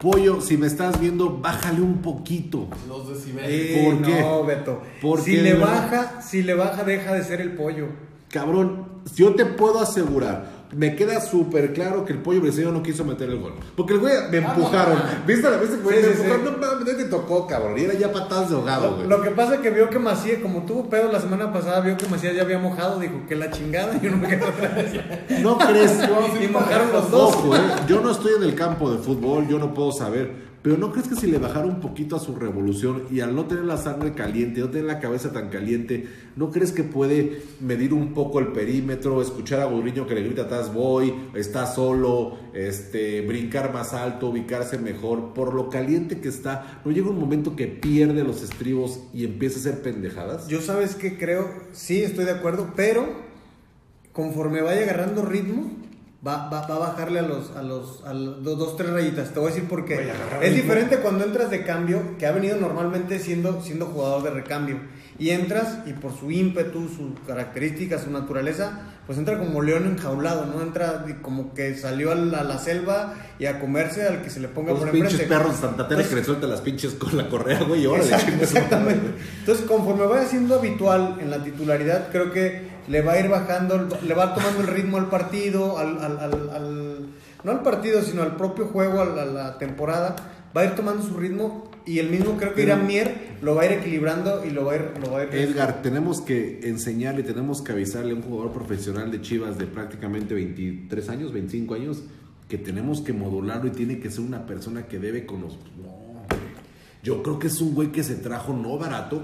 [0.00, 2.68] Pollo, si me estás viendo, bájale un poquito.
[2.88, 3.50] Los decibeles.
[3.50, 4.20] Eh, ¿Por qué?
[4.22, 4.80] No, Beto.
[5.02, 7.88] ¿Por si qué, le baja, si le baja, deja de ser el pollo.
[8.30, 13.04] Cabrón, yo te puedo asegurar, me queda súper claro que el pollo briseño no quiso
[13.04, 13.54] meter el gol.
[13.76, 14.98] Porque el güey me empujaron.
[15.26, 16.40] ¿Viste la vez que Sí, me sí, empujaron?
[16.40, 16.44] sí.
[16.44, 17.76] No mames, no te tocó, cabrón.
[17.78, 19.08] Y era ya patadas de ahogado, güey.
[19.08, 21.96] lo que pasa es que vio que Macías, como tuvo pedo la semana pasada, vio
[21.96, 24.86] que Macías ya había mojado, dijo que la chingada, yo no me quedo atrás.
[25.42, 25.92] No crees.
[26.42, 27.34] y mojaron los dos.
[27.34, 30.49] Ojo, eh, yo no estoy en el campo de fútbol, yo no puedo saber.
[30.62, 33.46] Pero ¿no crees que si le bajara un poquito a su revolución y al no
[33.46, 37.94] tener la sangre caliente, no tener la cabeza tan caliente, ¿no crees que puede medir
[37.94, 43.22] un poco el perímetro, escuchar a Burriño que le grita atrás voy, está solo, este,
[43.22, 45.32] brincar más alto, ubicarse mejor?
[45.32, 49.56] Por lo caliente que está, ¿no llega un momento que pierde los estribos y empieza
[49.56, 50.46] a hacer pendejadas?
[50.48, 53.08] Yo sabes que creo, sí, estoy de acuerdo, pero
[54.12, 55.70] conforme vaya agarrando ritmo,
[56.26, 59.32] va, va, va a bajarle a los, a los, a los dos, dos, tres rayitas.
[59.32, 60.10] Te voy a decir por qué.
[60.42, 64.78] Es diferente cuando entras de cambio, que ha venido normalmente siendo, siendo jugador de recambio.
[65.18, 70.46] Y entras y por su ímpetu, sus características, su naturaleza, pues entra como león enjaulado,
[70.46, 70.62] ¿no?
[70.62, 74.40] Entra como que salió a la, a la selva y a comerse al que se
[74.40, 75.36] le ponga Los por pinches enfrente.
[75.36, 78.02] perros de Santa Teresa que le sueltan las pinches con la correa, güey, y ahora
[78.02, 79.10] exactamente.
[79.40, 83.88] Entonces, conforme vaya siendo habitual en la titularidad, creo que le va a ir bajando,
[84.06, 87.06] le va tomando el ritmo al partido, al, al- al- al-
[87.44, 90.16] no al partido, sino al propio juego, a la, a la temporada.
[90.56, 93.62] Va a ir tomando su ritmo y el mismo creo que irá Mier lo va
[93.62, 94.90] a ir equilibrando y lo va a ir...
[95.00, 99.10] Lo va a ir Edgar, tenemos que enseñarle, tenemos que avisarle a un jugador profesional
[99.10, 102.02] de Chivas de prácticamente 23 años, 25 años,
[102.48, 105.54] que tenemos que modularlo y tiene que ser una persona que debe con los...
[105.80, 106.00] No.
[107.02, 109.22] Yo creo que es un güey que se trajo no barato,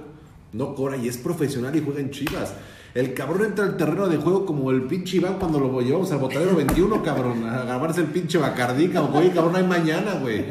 [0.52, 2.54] no cobra y es profesional y juega en Chivas.
[2.96, 6.18] El cabrón entra al terreno de juego como el pinche Iván cuando lo llevamos al
[6.18, 10.44] botadero 21, cabrón, a grabarse el pinche Bacardí, cabrón, oye, cabrón, hay mañana, güey.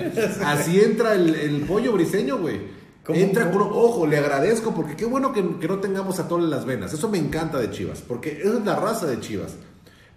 [0.45, 2.61] Así entra el, el pollo briseño, güey.
[3.03, 3.69] ¿Cómo- Entra cómo?
[3.69, 6.93] con, ojo, le agradezco porque qué bueno que, que no tengamos a en las venas.
[6.93, 9.55] Eso me encanta de Chivas, porque esa es la raza de Chivas.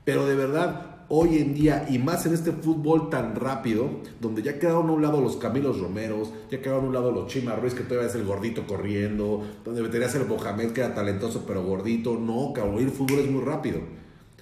[0.04, 3.88] Pero de verdad, hoy en día, y más en este fútbol tan rápido,
[4.20, 7.28] donde ya quedaron a un lado los Camilos Romeros, ya quedaron a un lado los
[7.28, 11.44] Chima Ruiz, que todavía es el gordito corriendo, donde debería ser Mohamed, que era talentoso
[11.46, 12.18] pero gordito.
[12.18, 13.80] No, cabrón, el fútbol es muy rápido.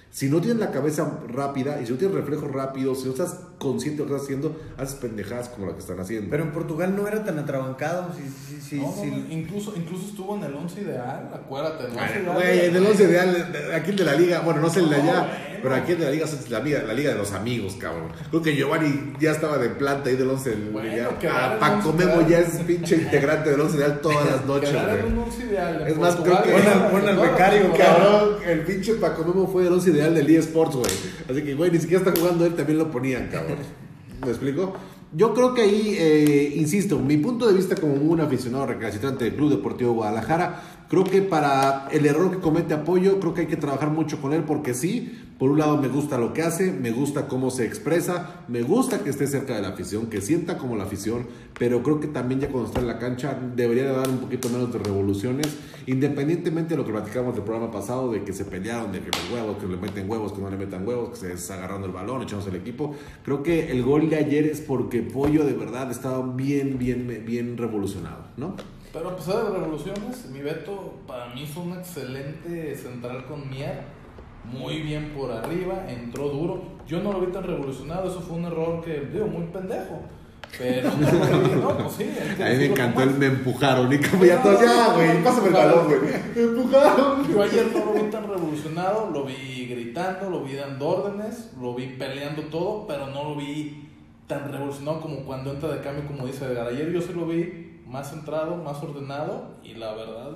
[0.09, 3.39] Si no tienes la cabeza rápida y si no tienes reflejos rápidos, si no estás
[3.57, 6.29] consciente de lo que estás haciendo, haces pendejadas como la que están haciendo.
[6.29, 8.09] Pero en Portugal no era tan atrabancado.
[8.15, 9.09] Sí, sí, sí, No, no, sí.
[9.11, 11.85] no, incluso, incluso estuvo en el 11 ideal, acuérdate.
[11.85, 14.61] el 11 ideal Güey, de- en el 11 ideal, aquí el de la liga, bueno,
[14.61, 15.59] no sé el de No, allá, bueno.
[15.63, 18.09] pero aquí el de la liga es la liga, la liga de los amigos, cabrón.
[18.29, 20.89] Creo que Giovanni ya estaba de planta ahí del 11 del Bueno,
[21.31, 25.17] ah, Paco 11 Memo ya es pinche integrante del 11 ideal todas las noches, un
[25.17, 25.87] 11 ideal.
[25.87, 27.73] Es más, Portugal, creo que- toda la becario.
[27.75, 30.91] Cabrón, el pinche Paco Memo fue el 11 ideal del eSports, güey.
[31.29, 33.57] Así que, güey, ni siquiera está jugando él, también lo ponían, cabrón.
[34.21, 34.73] ¿Me explico?
[35.13, 39.35] Yo creo que ahí, eh, insisto, mi punto de vista como un aficionado recalcitrante del
[39.35, 43.55] Club Deportivo Guadalajara, creo que para el error que comete Apoyo, creo que hay que
[43.55, 46.91] trabajar mucho con él porque sí, por un lado me gusta lo que hace, me
[46.91, 50.75] gusta cómo se expresa, me gusta que esté cerca de la afición, que sienta como
[50.75, 51.27] la afición,
[51.59, 54.49] pero creo que también ya cuando está en la cancha debería de dar un poquito
[54.49, 58.91] menos de revoluciones, independientemente de lo que platicamos del programa pasado, de que se pelearon,
[58.91, 61.33] de que los huevos, que le meten huevos, que no le metan huevos, que se
[61.33, 62.95] está agarrando el balón, echándose el equipo.
[63.23, 67.57] Creo que el gol de ayer es porque Pollo de verdad estaba bien, bien, bien
[67.57, 68.55] revolucionado, ¿no?
[68.91, 73.96] Pero a pesar de revoluciones, mi Beto para mí fue un excelente central con Mier.
[74.51, 76.63] Muy bien por arriba, entró duro.
[76.87, 80.01] Yo no lo vi tan revolucionado, eso fue un error que, digo, muy pendejo.
[80.57, 80.89] Pero,
[81.61, 82.03] no, pues sí.
[82.03, 85.23] hay que A mí me encantó el me empujaron y como ya todos, ya, güey,
[85.23, 85.99] pásame el balón, güey.
[86.35, 87.27] Me empujaron.
[87.27, 91.75] Yo ayer no lo vi tan revolucionado, lo vi gritando, lo vi dando órdenes, lo
[91.75, 93.89] vi peleando todo, pero no lo vi
[94.27, 96.67] tan revolucionado como cuando entra de cambio, como dice Edgar.
[96.67, 100.31] Ayer yo sí lo vi más centrado, más ordenado y la verdad,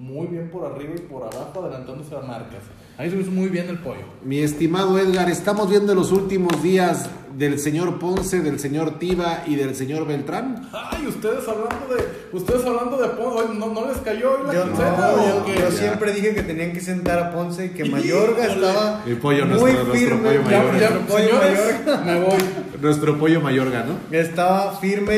[0.00, 2.62] muy bien por arriba y por abajo, adelantándose a marcas.
[2.96, 4.00] Ahí se me hizo muy bien el pollo.
[4.24, 9.56] Mi estimado Edgar, estamos viendo los últimos días del señor Ponce, del señor Tiva y
[9.56, 10.68] del señor Beltrán.
[10.72, 12.04] Ay, ustedes hablando de,
[12.36, 16.12] ustedes hablando de Pon- no, no les cayó hoy la Yo, quincena no, yo, siempre
[16.12, 18.66] dije que tenían que sentar a Ponce y que Mayorga Híjole.
[18.66, 20.38] estaba El pollo, muy nuestro- nuestro firme.
[20.38, 22.38] pollo Ya, ya, señores, me voy.
[22.80, 23.98] Nuestro pollo Mayorga, ¿no?
[24.16, 25.16] Estaba firme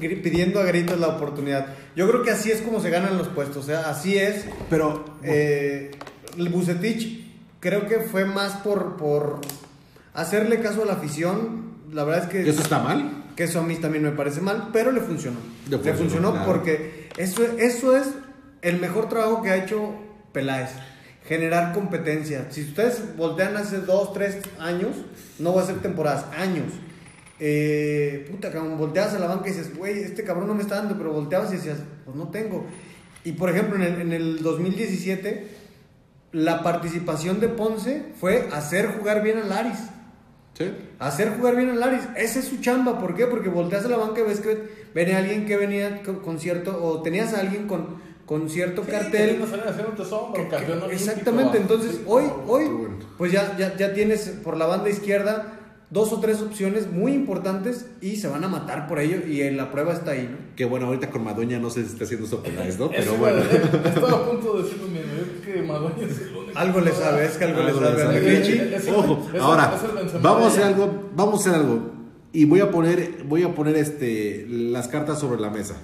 [0.00, 1.66] y eh, pidiendo a gritos la oportunidad.
[1.96, 3.56] Yo creo que así es como se ganan los puestos.
[3.58, 4.44] O sea, así es.
[4.70, 5.90] Pero Eh,
[6.38, 7.24] el Bucetich
[7.60, 9.40] creo que fue más por, por
[10.12, 11.74] hacerle caso a la afición.
[11.92, 13.24] La verdad es que eso está mal.
[13.36, 15.38] que eso a mí también me parece mal, pero le funcionó.
[15.68, 16.46] Le Le funcionó, funcionó, claro.
[16.46, 18.08] porque eso, eso es
[18.62, 19.94] el mejor trabajo que ha hecho
[20.32, 20.70] Peláez.
[21.24, 22.48] Generar competencia.
[22.50, 24.90] Si ustedes voltean hace dos, tres años,
[25.38, 26.72] no va a ser temporadas, años.
[27.40, 30.76] Eh, puta, cabrón, volteabas a la banca y dices, güey, este cabrón no me está
[30.76, 32.66] dando, pero volteabas y decías, pues no tengo.
[33.24, 35.48] Y por ejemplo, en el, en el 2017,
[36.32, 39.78] la participación de Ponce fue hacer jugar bien a Laris.
[40.58, 40.72] Sí.
[40.98, 42.02] Hacer jugar bien a Laris.
[42.16, 43.00] Esa es su chamba.
[43.00, 43.26] ¿Por qué?
[43.26, 46.84] Porque volteas a la banca y ves que venía alguien que venía con, con cierto.
[46.84, 49.42] O tenías a alguien con, con cierto cartel.
[50.34, 51.58] Que campeón Exactamente.
[51.58, 52.64] Entonces, sí, hoy, no, hoy,
[53.18, 55.60] pues ya, ya, ya tienes por la banda izquierda
[55.90, 59.26] dos o tres opciones muy importantes y se van a matar por ello.
[59.26, 60.56] Y en la prueba está ahí, ¿no?
[60.56, 62.90] Que bueno, ahorita con Madoña no sé si está haciendo eso Peláez, ¿no?
[62.90, 63.42] Pero bueno.
[63.84, 65.12] Estaba a punto de decir lo mismo.
[65.42, 66.58] Creo que Madoña es el único.
[66.58, 68.76] Algo le sabe, es que algo, Algo le sabe.
[68.76, 71.94] Es Ojo, es ahora es vamos a hacer algo, vamos a hacer algo
[72.32, 75.76] y voy a poner, voy a poner este las cartas sobre la mesa.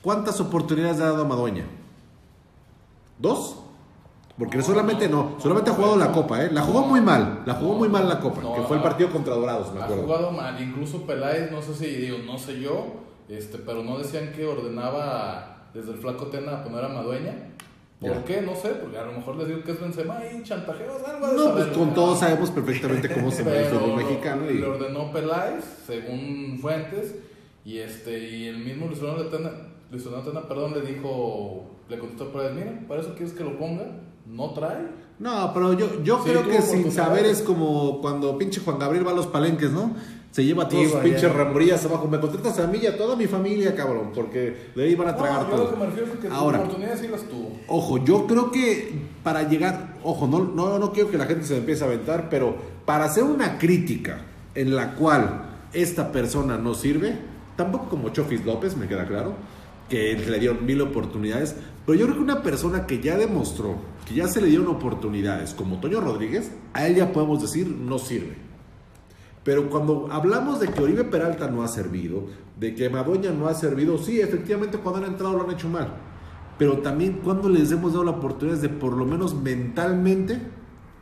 [0.00, 1.64] ¿Cuántas oportunidades ha dado a Madueña?
[3.20, 3.56] ¿Dos?
[4.38, 6.48] Porque solamente no, solamente ha jugado la Copa, ¿eh?
[6.50, 8.88] La jugó muy mal, la jugó muy mal la Copa, No, que fue el no.
[8.88, 10.04] partido contra Dorados, me Ha acuerdo.
[10.04, 12.86] jugado mal, incluso Peláez, no sé si, digo, no sé yo,
[13.28, 17.48] este, pero no decían que ordenaba desde el flaco Tena a poner a Madueña.
[18.00, 18.24] ¿Por Ya.
[18.24, 18.40] qué?
[18.40, 21.36] No sé, porque a lo mejor les digo que es Benzema y chantajeros, algo de
[21.36, 25.12] No, pues con todos sabemos perfectamente cómo se mueve el fútbol mexicano Le y ordenó
[25.12, 27.14] Peláez, según fuentes,
[27.62, 29.50] y este y el mismo Luis Fernando Tena,
[29.90, 33.44] Luis Fernando Tena, perdón, le dijo, le contestó a Peláez, mira, para eso quieres que
[33.44, 33.84] lo ponga,
[34.26, 34.86] no trae.
[35.18, 39.06] No, pero yo, yo Sí, creo que sin saber es como cuando pinche Juan Gabriel
[39.06, 39.94] va a los palenques, ¿no?
[40.30, 42.06] Se lleva todos Sí, sus pinches ramorillas abajo.
[42.08, 45.16] Me contratas a mí y a toda mi familia, cabrón, porque de ahí van a
[45.16, 45.70] tragar No, lo todo.
[45.72, 47.50] que me refiero es que Ahora, sus oportunidades sí las tuvo.
[47.66, 51.56] ojo, yo creo que para llegar, ojo, no, no, no quiero que la gente se
[51.58, 52.54] empiece a aventar, pero
[52.86, 54.20] para hacer una crítica
[54.54, 57.18] en la cual esta persona no sirve,
[57.56, 59.34] tampoco como Chofis López, me queda claro,
[59.90, 63.76] que le dieron mil oportunidades, pero yo creo que una persona que ya demostró
[64.06, 67.98] que ya se le dieron oportunidades, como Toño Rodríguez, a él ya podemos decir no
[67.98, 68.36] sirve.
[69.44, 72.24] Pero cuando hablamos de que Oribe Peralta no ha servido,
[72.58, 75.94] de que Madueña no ha servido, sí, efectivamente cuando han entrado lo han hecho mal.
[76.58, 80.38] Pero también cuando les hemos dado la oportunidad de por lo menos mentalmente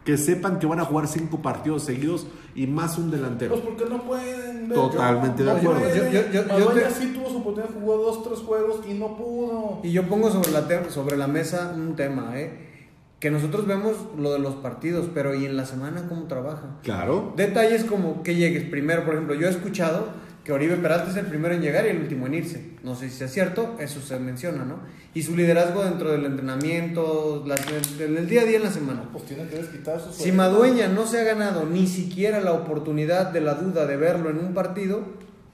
[0.09, 3.53] que sepan que van a jugar cinco partidos seguidos y más un delantero.
[3.53, 4.67] Pues porque no pueden.
[4.71, 5.83] Totalmente de acuerdo.
[5.95, 8.95] Yo- yo- yo- yo Madueña te- sí tuvo su oportunidad, jugó dos, tres juegos y
[8.95, 9.81] no pudo.
[9.83, 12.69] Y yo pongo sobre la, sobre la mesa un tema, ¿eh?
[13.21, 16.79] Que nosotros vemos lo de los partidos, pero ¿y en la semana cómo trabaja?
[16.83, 17.35] Claro.
[17.37, 20.07] Detalles como que llegues primero, por ejemplo, yo he escuchado
[20.49, 22.71] que Oribe Peralta es el primero en llegar y el último en irse.
[22.83, 24.79] No sé si es cierto, eso se menciona, ¿no?
[25.13, 27.61] Y su liderazgo dentro del entrenamiento, las-
[28.01, 29.11] en el día a día en la semana.
[29.13, 33.31] Pues tiene que desquitar sus Si Madueña no se ha ganado ni siquiera la oportunidad
[33.31, 35.03] de la duda de verlo en un partido,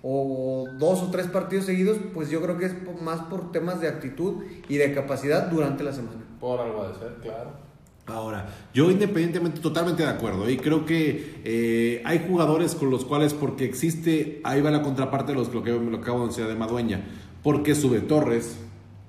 [0.01, 3.89] o dos o tres partidos seguidos, pues yo creo que es más por temas de
[3.89, 6.21] actitud y de capacidad durante la semana.
[6.39, 7.64] Por algo de ser, claro.
[8.07, 10.49] Ahora, yo independientemente, totalmente de acuerdo.
[10.51, 15.33] Y creo que eh, hay jugadores con los cuales, porque existe, ahí va la contraparte
[15.33, 17.03] de los, lo que lo acabo de decir de Madueña.
[17.43, 18.59] ¿Por qué sube Torres?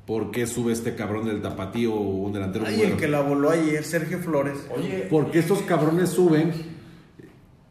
[0.05, 2.65] ¿Por qué sube este cabrón del tapatío un delantero?
[2.67, 2.93] Ay, bueno?
[2.93, 4.59] el que la voló ayer, Sergio Flores.
[4.73, 6.53] Oye, Porque estos cabrones suben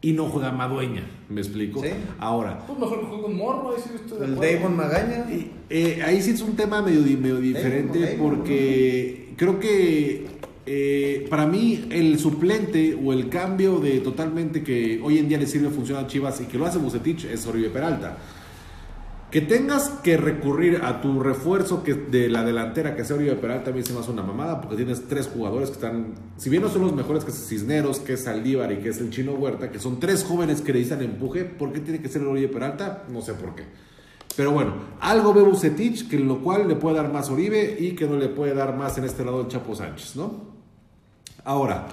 [0.01, 1.09] y no juega Madueña.
[1.29, 1.81] ¿Me explico?
[1.81, 1.89] Sí.
[2.19, 4.53] Ahora, pues mejor que juegue un morro, ahí sí estoy de El acuerdo.
[4.59, 5.25] Davon Magaña.
[5.31, 9.59] Y, eh, ahí sí es un tema medio, di- medio diferente Damon, Damon, porque creo
[9.59, 10.27] que
[10.67, 15.45] eh, para mí el suplente o el cambio de totalmente que hoy en día le
[15.45, 18.17] sirve funciona a Chivas y que lo hace Bucetich es Oribe Peralta.
[19.29, 23.71] Que tengas que recurrir a tu refuerzo que de la delantera que sea Oribe Peralta
[23.71, 26.69] mí se me hace una mamada porque tienes tres jugadores que están, si bien no
[26.69, 29.69] son los mejores que es Cisneros, que es Saldívar y que es el Chino Huerta,
[29.69, 33.03] que son tres jóvenes que necesitan empuje, ¿por qué tiene que ser Oribe Peralta?
[33.09, 33.65] No sé por qué.
[34.35, 38.07] Pero bueno, algo ve Bucetich que lo cual le puede dar más Oribe y que
[38.07, 40.54] no le puede dar más en este lado el Chapo Sánchez, ¿no?
[41.45, 41.87] Ahora,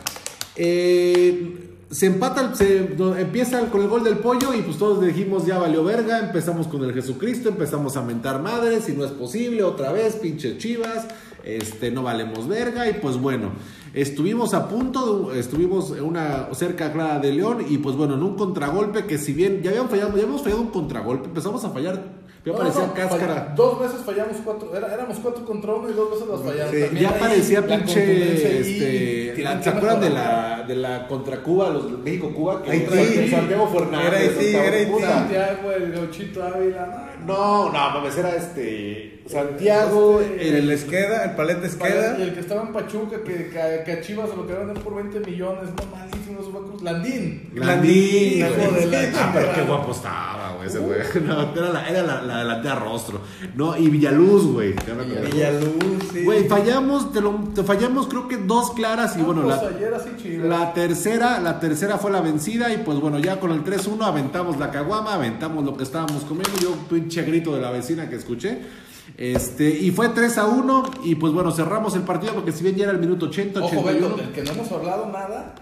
[0.56, 5.58] eh, se empata, se, empieza con el gol del pollo y pues todos dijimos ya
[5.58, 9.92] valió verga, empezamos con el Jesucristo, empezamos a mentar madres y no es posible, otra
[9.92, 11.06] vez, pinche chivas,
[11.44, 13.50] este, no valemos verga y pues bueno,
[13.92, 18.36] estuvimos a punto, de- estuvimos una cerca clara de León y pues bueno, en un
[18.36, 22.21] contragolpe que si bien ya habíamos fallado, ya habíamos fallado un contragolpe, empezamos a fallar,
[22.44, 23.52] ya No, parecía no, cáscara.
[23.54, 26.74] Dos veces fallamos cuatro, era- éramos cuatro contra uno y dos veces las fallaron.
[26.74, 28.60] Sí, También Ya ahí parecía pinche.
[28.60, 32.62] Este, ¿Se acuerdan de la, de la contra Cuba, los México-Cuba?
[32.62, 32.86] Que Haití.
[33.14, 34.06] que Santiago Fernández.
[34.08, 34.90] Era Haití, era Haití.
[34.92, 35.08] puta.
[35.08, 39.22] Santiago, el gauchito Ávila, No, no, mames, era este.
[39.26, 40.70] Santiago, Este, El el.
[40.72, 42.16] Esqueda, el Paleta Y Esqueda.
[42.16, 44.96] el que estaba en Pachuca, que, que, que a Chivas se lo querían vender por
[44.96, 47.50] 20 millones, no malísimo, cruz- Landín.
[47.54, 48.88] Landín, Hijo güey.
[48.90, 50.98] de la Ah, pero qué guapo estaba, güey, ese güey.
[51.24, 53.20] No, era la, era la, la delantera rostro.
[53.54, 54.74] No, y Villaluz, güey.
[54.74, 56.24] Villaluz, sí.
[56.24, 59.68] Güey, fallamos, te lo, te fallamos creo que dos claras y Ah, bueno, pues la,
[59.68, 60.48] ayer así Chivas.
[60.48, 64.58] La tercera, la tercera fue la vencida y pues bueno, ya con el 3-1 aventamos
[64.58, 68.16] la caguama, aventamos lo que estábamos comiendo, yo un pinche grito de la vecina que
[68.16, 68.58] escuché.
[69.18, 72.76] Este, y fue 3 a 1 y pues bueno, cerramos el partido porque si bien
[72.76, 74.08] ya era el minuto 80, Ojo, 81.
[74.08, 75.54] Beto, del que no hemos hablado nada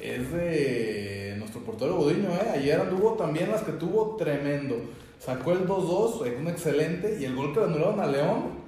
[0.00, 2.50] es de nuestro portero Gudiño, ¿eh?
[2.54, 4.76] Ayer anduvo también las que tuvo tremendo.
[5.18, 8.66] Sacó el 2-2, eh, un excelente, y el gol que le anularon a León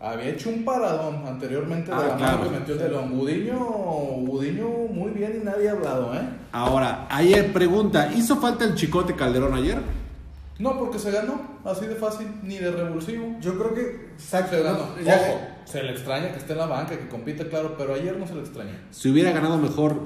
[0.00, 2.38] había hecho un paradón anteriormente de Ah, la claro.
[2.38, 3.12] mano que metió el de León.
[3.16, 3.58] Gudiño,
[4.26, 6.22] Gudiño muy bien y nadie ha hablado, ¿eh?
[6.50, 9.78] Ahora, ayer pregunta, ¿hizo falta el chicote Calderón ayer?
[10.58, 13.36] No, porque se ganó, así de fácil, ni de revulsivo.
[13.40, 14.06] Yo creo que.
[14.12, 14.56] Exacto.
[14.56, 14.78] Se ganó.
[14.78, 15.02] ¿no?
[15.02, 18.16] Ya- Ojo, se le extraña que esté en la banca, que compite, claro, pero ayer
[18.16, 18.80] no se le extraña.
[18.90, 19.96] Si hubiera ganado mejor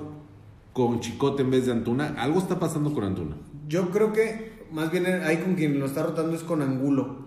[0.72, 3.36] con chicote en vez de Antuna, algo está pasando con Antuna.
[3.68, 7.24] Yo creo que más bien ahí con quien lo está rotando es con Angulo.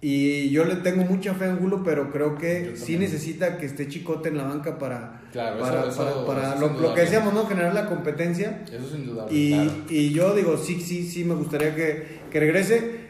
[0.00, 3.88] Y yo le tengo mucha fe a Angulo, pero creo que sí necesita que esté
[3.88, 6.94] Chicote en la banca para, Claro, para, eso- eso- para- para eso lo, sin lo
[6.94, 7.46] que decíamos, ¿no?
[7.46, 8.64] Generar la competencia.
[8.70, 9.26] Eso sin duda.
[9.30, 9.72] Y, claro.
[9.88, 13.03] y yo digo, sí, sí, sí, me gustaría que, que regrese.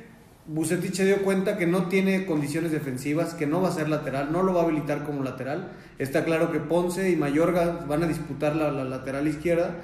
[0.47, 4.31] Bucetich se dio cuenta que no tiene condiciones defensivas, que no va a ser lateral,
[4.31, 5.73] no lo va a habilitar como lateral.
[5.99, 9.77] Está claro que Ponce y Mayorga van a disputar la, la lateral izquierda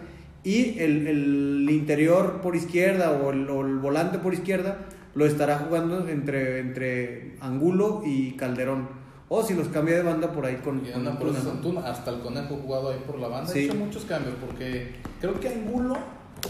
[0.45, 4.79] y el, el interior por izquierda o el, o el volante por izquierda
[5.15, 8.89] lo estará jugando entre, entre Angulo y Calderón.
[9.29, 11.49] O si los cambia de banda por ahí con, Y con anda por Antuna, eso
[11.49, 11.55] ¿no?
[11.55, 13.51] Antuna, hasta el conejo jugado ahí por la banda.
[13.51, 13.61] Sí.
[13.61, 15.97] Ha hecho muchos cambios porque creo que Angulo,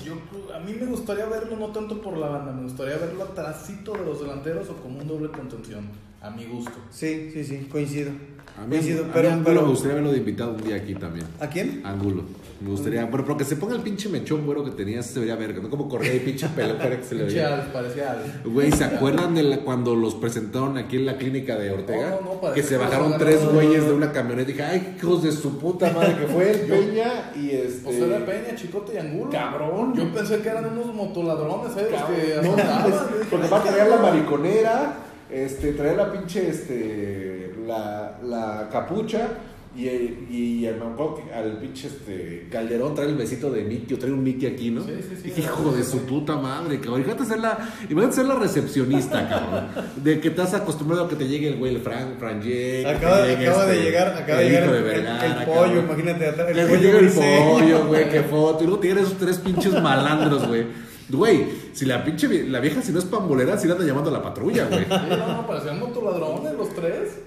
[0.04, 0.14] yo,
[0.54, 4.04] a mí me gustaría verlo no tanto por la banda, me gustaría verlo atrásito de
[4.04, 5.84] los delanteros o como un doble contención,
[6.20, 6.72] a mi gusto.
[6.90, 8.12] Sí, sí, sí, coincido.
[8.58, 10.76] A mí, coincido, a mí pero, Angulo pero- me gustaría verlo de invitado un día
[10.76, 11.26] aquí también.
[11.40, 11.82] ¿A quién?
[11.84, 12.24] Angulo.
[12.60, 15.34] Me gustaría, bueno, pero que se ponga el pinche mechón güero que tenía, se vería
[15.34, 15.70] verga, ¿no?
[15.70, 17.72] Como corría y pinche peluquera que se le Pinche veía.
[17.72, 18.22] Parecía.
[18.44, 22.18] Güey, ¿se acuerdan de la- cuando los presentaron aquí en la clínica de Ortega?
[22.22, 25.22] No, no, no, que se bajaron tres güeyes de una camioneta y dije, ay, hijos
[25.22, 27.82] de su puta madre, que fue el Peña y este.
[27.84, 29.30] José de Peña, Chicote y Angulo.
[29.30, 29.94] Cabrón.
[29.94, 31.88] Yo pensé que eran unos motoladrones, ¿eh?
[31.90, 32.56] Los que No,
[33.30, 34.96] porque va a traer la mariconera,
[35.30, 39.28] este, traer la pinche, este, la, la capucha
[39.76, 39.86] y,
[40.30, 43.98] y al, me acuerdo que al pinche, este, Calderón trae el besito de Mickey, o
[44.00, 44.82] trae un Mickey aquí, ¿no?
[44.82, 45.40] Sí, sí, sí.
[45.40, 47.02] Hijo de su puta madre, cabrón.
[47.02, 47.56] Imagínate ser la,
[47.88, 49.68] imagínate ser la recepcionista, cabrón.
[50.02, 52.90] De que estás acostumbrado a que te llegue el güey, el Frank, Frank J.
[52.90, 57.78] Acaba, acaba de llegar, acaba de llegar el, el- el pollo, imagínate, El el pollo,
[57.82, 58.64] el güey, qué foto.
[58.64, 60.66] Y luego tienes esos tres pinches malandros, güey.
[61.08, 64.12] Güey, si la pinche, la vieja si no es pambolera, si la anda llamando a
[64.12, 64.84] la patrulla, güey.
[64.84, 67.18] Sí, no, no, parecían motoladrones los tres.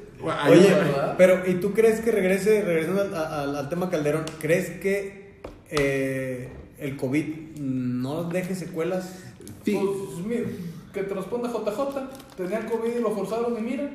[0.50, 1.16] Oye, ¿verdad?
[1.18, 6.50] pero ¿y tú crees que regrese, regresando al, al- al tema Calderón, crees que eh,
[6.80, 7.26] el COVID
[7.60, 9.20] no deje secuelas?
[9.66, 10.44] sí, Pues, mira,
[10.94, 12.10] que te responda JJ.
[12.38, 13.90] Tenían COVID y lo forzaron y mira.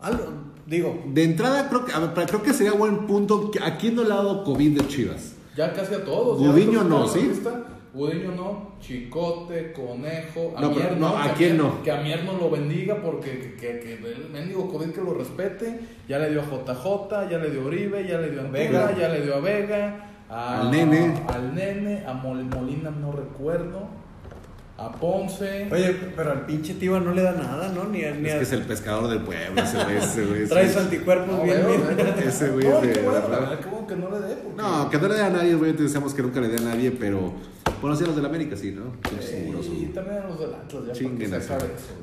[0.00, 0.24] Algo,
[0.66, 3.50] digo, de entrada creo que, a ver, pero creo que sería buen punto.
[3.62, 5.34] ¿A quién no le ha dado COVID de Chivas?
[5.56, 6.38] Ya casi a todos.
[6.38, 7.20] Gudiño no, ¿sí?
[7.22, 7.64] lista.
[7.92, 11.82] Gudiño no, Chicote, Conejo, No, pero Amier no, ¿a quién no?
[11.82, 15.80] Que Amier no lo bendiga porque que, que, el mendigo COVID que lo respete.
[16.08, 18.96] Ya le dio a JJ, ya le dio a Oribe, ya le dio a Vega.
[18.96, 20.06] ya le dio a Vega.
[20.28, 21.20] a- Al Nene.
[21.28, 23.88] Al Nene, a Mol- Molina no recuerdo.
[24.80, 25.68] A Ponce.
[25.70, 27.84] oye, pero al pinche Tiva no le da nada, ¿no?
[27.84, 30.46] Ni, a- ni Es a- que es el pescador del pueblo, ese güey, ese güey.
[30.48, 30.84] traes güey.
[30.86, 32.18] anticuerpos No, bien, bien.
[32.26, 33.20] Ese güey No, es de- bueno,
[33.86, 34.36] que no le dé.
[34.36, 35.72] porque- No, que no le dé a nadie, güey.
[35.74, 37.32] Te decíamos que nunca le dé a nadie, pero.
[37.82, 38.92] Bueno, sí a los del América, sí, ¿no?
[39.46, 41.54] Mugrosos, y también a los del Atlas, ya Chinguen eso.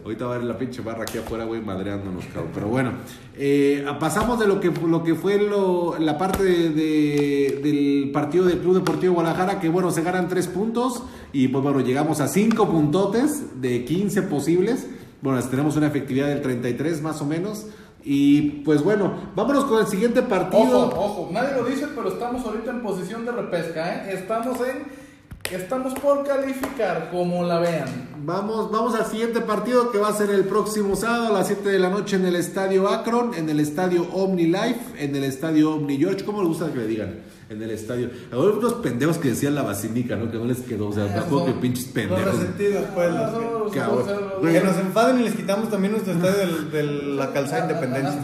[0.03, 2.51] Ahorita va a haber la pinche barra aquí afuera, güey, madreándonos, cabrón.
[2.53, 2.93] Pero bueno,
[3.35, 8.45] eh, pasamos de lo que, lo que fue lo- la parte de- de- del partido
[8.45, 11.03] del Club Deportivo Guadalajara, que bueno, se ganan tres puntos
[11.33, 14.87] y pues bueno, llegamos a cinco puntotes de 15 posibles.
[15.21, 17.67] Bueno, tenemos una efectividad del 33 más o menos.
[18.09, 20.87] Y pues bueno, vámonos con el siguiente partido.
[20.87, 24.13] Ojo, ojo, nadie lo dice, pero estamos ahorita en posición de repesca, ¿eh?
[24.13, 25.07] Estamos en.
[25.51, 28.09] Estamos por calificar, como la vean.
[28.23, 31.67] Vamos, vamos al siguiente partido que va a ser el próximo sábado a las 7
[31.69, 35.75] de la noche en el estadio Akron, en el estadio Omni Life, en el estadio
[35.75, 36.25] Omni George.
[36.25, 37.15] ¿Cómo le gusta que le digan?
[37.49, 38.09] En el estadio.
[38.33, 40.29] Ahora unos pendejos que decían la basílica, ¿no?
[40.29, 40.89] Que no les quedó.
[40.89, 42.25] O sea, me acuerdo que pinches Los pendejos.
[42.25, 43.09] resentidos, pues.
[43.09, 43.31] Ah,
[43.63, 47.31] los que- no, Que nos enfaden y les quitamos también nuestro estadio del- de la
[47.31, 48.19] calzada Independencia.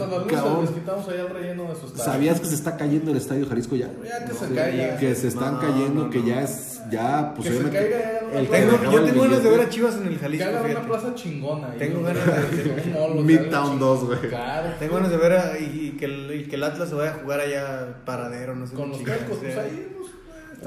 [0.60, 2.04] les quitamos allá el relleno de su estadio.
[2.04, 3.88] ¿Sabías que se está cayendo el estadio Jalisco ya?
[4.04, 4.96] Ya que se caiga.
[4.98, 6.26] Que se están No, cayendo, no, que no.
[6.26, 6.73] ya es.
[6.90, 8.62] Ya, pues Que se caiga una el plaza.
[8.62, 10.44] que Tengo- acaba yo tengo ganas de ver a Chivas en el Que Jalisco.
[10.48, 10.86] hagan una fíjate.
[10.88, 11.70] plaza chingona.
[11.70, 13.78] ahí, Tengo ganas de- sea, Midtown chingón.
[13.78, 14.18] 2, güey.
[14.78, 15.64] Tengo ganas de ver a- y,
[15.94, 18.74] y que el, y que el Atlas se vaya a jugar allá paradero, no sé
[18.74, 19.62] Con los cascos, pues sea.
[19.62, 19.96] ahí,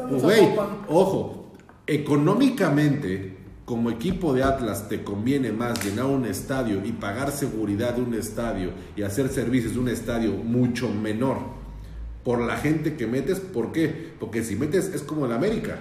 [0.09, 0.67] pues, Güey, Zapopan.
[0.89, 1.53] ojo,
[1.87, 8.01] económicamente, como equipo de Atlas, te conviene más llenar un estadio y pagar seguridad de
[8.01, 11.37] un estadio y hacer servicios de un estadio mucho menor
[12.23, 13.39] por la gente que metes.
[13.39, 14.13] ¿Por qué?
[14.19, 15.79] Porque si metes es como el América.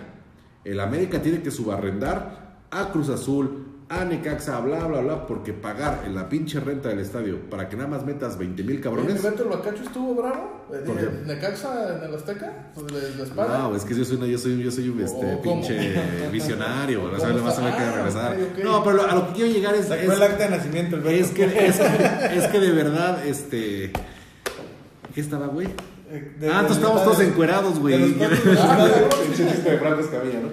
[0.66, 6.02] El América tiene que subarrendar a Cruz Azul, a Necaxa, bla, bla, bla, porque pagar
[6.04, 9.24] en la pinche renta del estadio para que nada más metas 20 mil cabrones.
[9.24, 10.66] El Bacacho estuvo bravo.
[10.72, 11.08] Eh, ¿Por qué?
[11.24, 13.58] Necaxa en el Azteca, pues le espalda.
[13.58, 15.94] No, es que yo soy, una- yo soy, yo soy un este, pinche
[16.32, 17.94] visionario, o sea, ¿Cómo le vas a ver que está?
[17.96, 18.36] regresar.
[18.36, 18.60] Ah.
[18.64, 21.06] No, pero a lo que quiero llegar es, Sacó el es, acta de nacimiento el
[21.06, 23.92] es que, es, que, es que de verdad, este...
[25.14, 25.68] ¿Qué estaba, güey?
[26.09, 28.12] Eh, de- ah, entonces estamos todos encuerados, güey.
[28.14, 28.26] de
[29.80, 30.48] Franco Escamilla, ¿no?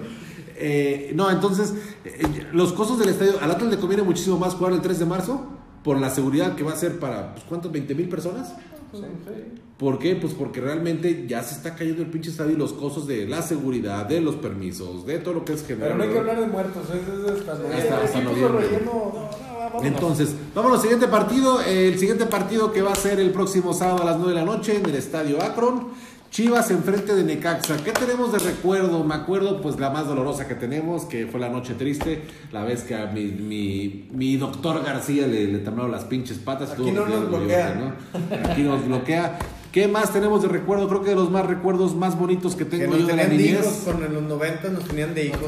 [0.56, 1.74] Eh, no, entonces,
[2.04, 5.06] eh, los costos del estadio, al Atlas le conviene muchísimo más jugar el 3 de
[5.06, 5.46] marzo
[5.82, 7.72] por la seguridad que va a ser para, pues, ¿cuántos?
[7.72, 8.54] ¿20 mil personas?
[8.92, 9.60] Sí, sí.
[9.76, 10.14] ¿Por qué?
[10.14, 13.42] Pues porque realmente ya se está cayendo el pinche estadio y los costos de la
[13.42, 15.88] seguridad, de los permisos, de todo lo que es general.
[15.92, 18.68] Pero no hay que hablar de muertos, es, es, hasta noviembre.
[18.68, 19.30] relleno, no, no,
[19.64, 19.84] vámonos.
[19.86, 21.60] Entonces, vámonos al siguiente partido.
[21.60, 24.44] El siguiente partido que va a ser el próximo sábado a las 9 de la
[24.44, 25.88] noche en el estadio Akron.
[26.30, 27.76] Chivas enfrente de Necaxa.
[27.84, 29.04] ¿Qué tenemos de recuerdo?
[29.04, 32.82] Me acuerdo, pues la más dolorosa que tenemos, que fue la noche triste, la vez
[32.82, 36.72] que a mi, mi, mi doctor García le, le temblaron las pinches patas.
[36.72, 37.74] Aquí no que nos bloquea.
[37.76, 38.50] ¿no?
[38.50, 39.38] Aquí nos bloquea.
[39.70, 40.88] ¿Qué más tenemos de recuerdo?
[40.88, 43.22] Creo que de los más recuerdos más bonitos que Que tengo nos yo de la
[43.28, 43.84] tenían de hijos, niñez.
[43.84, 45.40] con los 90 nos tenían de hijos.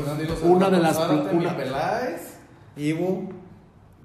[0.44, 2.20] Una de las- Zárate, mi una- Peláez,
[2.76, 3.28] Ivo,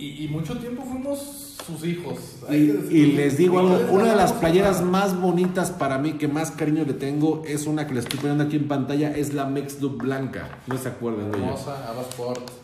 [0.01, 2.17] Y, y mucho tiempo fuimos sus hijos.
[2.49, 6.27] Y, que les digo algo, ¿Cuáles una de las playeras más bonitas para mí, que
[6.27, 9.45] más cariño le tengo, es una que les estoy poniendo aquí en pantalla, es la
[9.45, 11.55] Mexdub blanca, no se acuerdan de ella.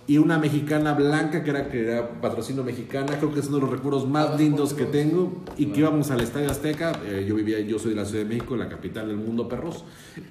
[0.08, 3.62] Y una mexicana blanca, que era, que era patrocinio mexicana, creo que es uno de
[3.64, 7.60] los recuerdos más lindos que tengo, y que íbamos al Estadio Azteca, eh, yo vivía,
[7.60, 9.84] yo soy de la Ciudad de México, la capital del mundo, perros,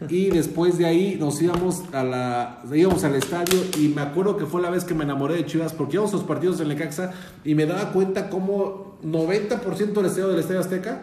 [0.09, 4.47] y después de ahí nos íbamos a la, íbamos al estadio, y me acuerdo que
[4.47, 6.69] fue la vez que me enamoré de Chivas, porque íbamos a los partidos en
[7.03, 7.13] Necaxa,
[7.45, 11.01] y me daba cuenta cómo 90% del estadio del Estadio Azteca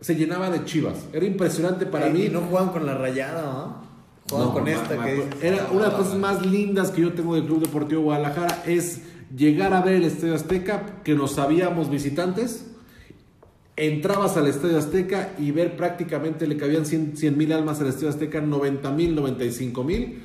[0.00, 3.86] se llenaba de Chivas, era impresionante para y mí, no juegan con la rayada, ¿no?
[4.28, 5.28] Juegan con ma- esta ma- que dices.
[5.42, 9.00] Era una de las cosas más lindas que yo tengo del Club Deportivo Guadalajara es
[9.36, 12.66] llegar a ver el Estadio Azteca, que nos sabíamos visitantes.
[13.76, 18.40] Entrabas al Estadio Azteca y ver prácticamente le cabían 100 mil almas al Estadio Azteca,
[18.40, 20.22] 90 mil, 95 mil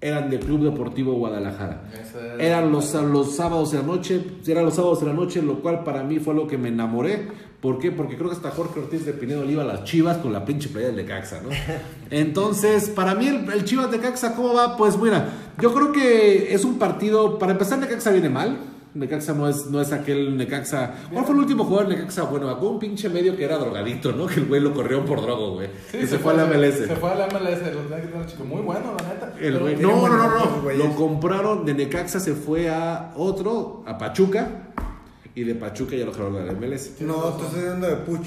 [0.00, 1.82] eran del Club Deportivo Guadalajara.
[2.00, 5.60] Ese- Eran los, los sábados de la noche, eran los sábados de la noche, lo
[5.60, 7.28] cual para mí fue algo que me enamoré.
[7.60, 7.92] ¿Por qué?
[7.92, 10.46] Porque creo que hasta Jorge Ortiz de Pinedo le iba a las Chivas con la
[10.46, 11.50] pinche playa del Necaxa, ¿no?
[12.10, 14.76] Entonces, para mí el, el Chivas Necaxa, ¿cómo va?
[14.76, 15.28] Pues mira,
[15.60, 18.56] yo creo que es un partido, para empezar Necaxa viene mal.
[18.94, 20.94] Necaxa no es, no es aquel Necaxa.
[21.12, 22.24] ¿Cuál fue el último jugador de Necaxa?
[22.24, 24.26] Bueno, algún un pinche medio que era drogadito, ¿no?
[24.26, 25.68] Que el güey lo corrió por drogo, güey.
[25.90, 26.74] Sí, y se, fue a la MLS.
[26.86, 28.44] Se fue a la MLS, lo tenía que tener chico.
[28.44, 29.34] Muy bueno, la neta.
[29.40, 30.72] El güey- no, no, no, no.
[30.72, 34.66] Lo compraron de Necaxa, se fue a otro, a Pachuca.
[35.34, 37.00] Y de Pachuca ya lo dejaron a la MLS.
[37.00, 38.26] No, estás hablando de Puch.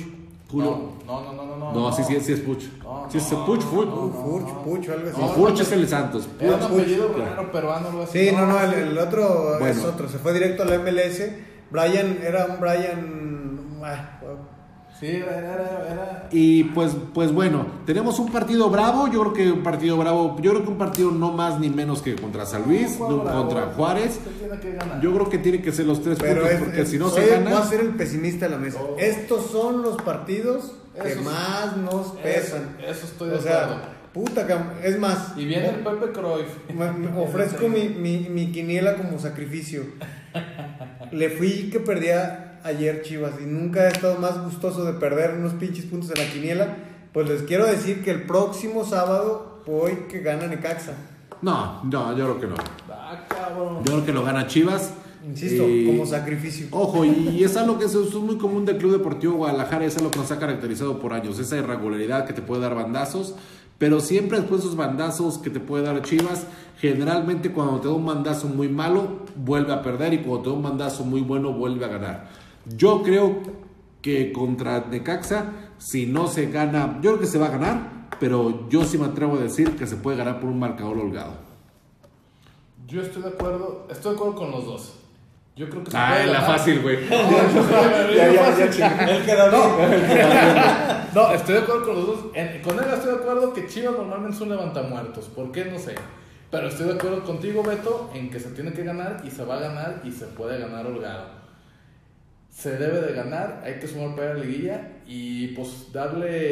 [0.53, 1.71] No, no, no, no, no.
[1.73, 2.63] No, sí, sí, sí es Puch.
[2.83, 3.85] No, sí es no, Puch, Puch.
[3.87, 5.21] no, Puch, Puch, algo así.
[5.21, 6.27] No, Puch es el Santos.
[6.39, 8.27] Era un Puch, apellido Puch, raro, peruano, algo así.
[8.29, 9.83] Sí, no, no, el, el otro es Bueno.
[9.93, 10.07] otro.
[10.09, 11.23] Se fue directo a la MLS.
[11.71, 13.79] Brian era un Brian.
[14.99, 16.27] Sí, era, era, era.
[16.31, 19.07] Y pues, pues bueno, tenemos un partido bravo.
[19.11, 20.37] Yo creo que un partido bravo.
[20.41, 23.41] Yo creo que un partido no más ni menos que contra San Luis, no bravo.
[23.47, 24.19] contra Juárez.
[24.23, 25.01] Se tiene que ganar.
[25.01, 27.09] Yo creo que tiene que ser los tres Pero puntos, es, porque es- si no
[27.09, 27.63] se voy a gana.
[27.65, 28.79] ser el pesimista de la mesa.
[28.81, 28.95] Oh.
[28.97, 32.77] Estos son los partidos que más nos pesan.
[32.79, 33.81] Eso, eso estoy de o sea, acuerdo.
[34.13, 34.47] puta,
[34.83, 35.33] es más.
[35.35, 36.69] Y viene el Pepe Cruyff.
[36.73, 39.81] Me- me ofrezco mi, mi, mi quiniela como sacrificio.
[41.11, 45.53] Le fui que perdía ayer Chivas y nunca he estado más gustoso de perder unos
[45.53, 46.77] pinches puntos en la quiniela.
[47.11, 50.93] Pues les quiero decir que el próximo sábado voy que gana Necaxa.
[51.41, 52.55] No, no, yo creo que no.
[52.89, 53.83] Ah, cabrón.
[53.83, 54.93] Yo creo que lo gana Chivas.
[55.25, 56.67] Insisto, como sacrificio.
[56.71, 60.11] Ojo, y es algo que es, es muy común del Club Deportivo Guadalajara, es algo
[60.11, 63.33] que nos ha caracterizado por años, esa irregularidad que te puede dar bandazos,
[63.77, 66.45] pero siempre después de esos bandazos que te puede dar Chivas,
[66.77, 70.55] generalmente cuando te da un bandazo muy malo, vuelve a perder y cuando te da
[70.55, 72.42] un bandazo muy bueno, vuelve a ganar.
[72.65, 73.39] Yo creo
[74.01, 75.45] que contra Necaxa,
[75.77, 79.05] si no se gana, yo creo que se va a ganar, pero yo sí me
[79.05, 81.33] atrevo a decir que se puede ganar por un marcador holgado.
[82.87, 84.93] Yo estoy de acuerdo, estoy de acuerdo con los dos.
[85.55, 86.57] Yo creo que se Ah, puede la ganar.
[86.57, 86.97] fácil, güey.
[87.07, 87.09] Bien.
[91.13, 92.19] No, estoy de acuerdo con los dos.
[92.33, 95.25] En- con él estoy de acuerdo que Chivas normalmente es un levantamuertos.
[95.25, 95.65] ¿Por qué?
[95.65, 95.95] No sé.
[96.49, 99.57] Pero estoy de acuerdo contigo, Beto, en que se tiene que ganar y se va
[99.57, 101.42] a ganar y se puede ganar holgado.
[102.55, 106.51] Se debe de ganar, hay que sumar para la liguilla y pues darle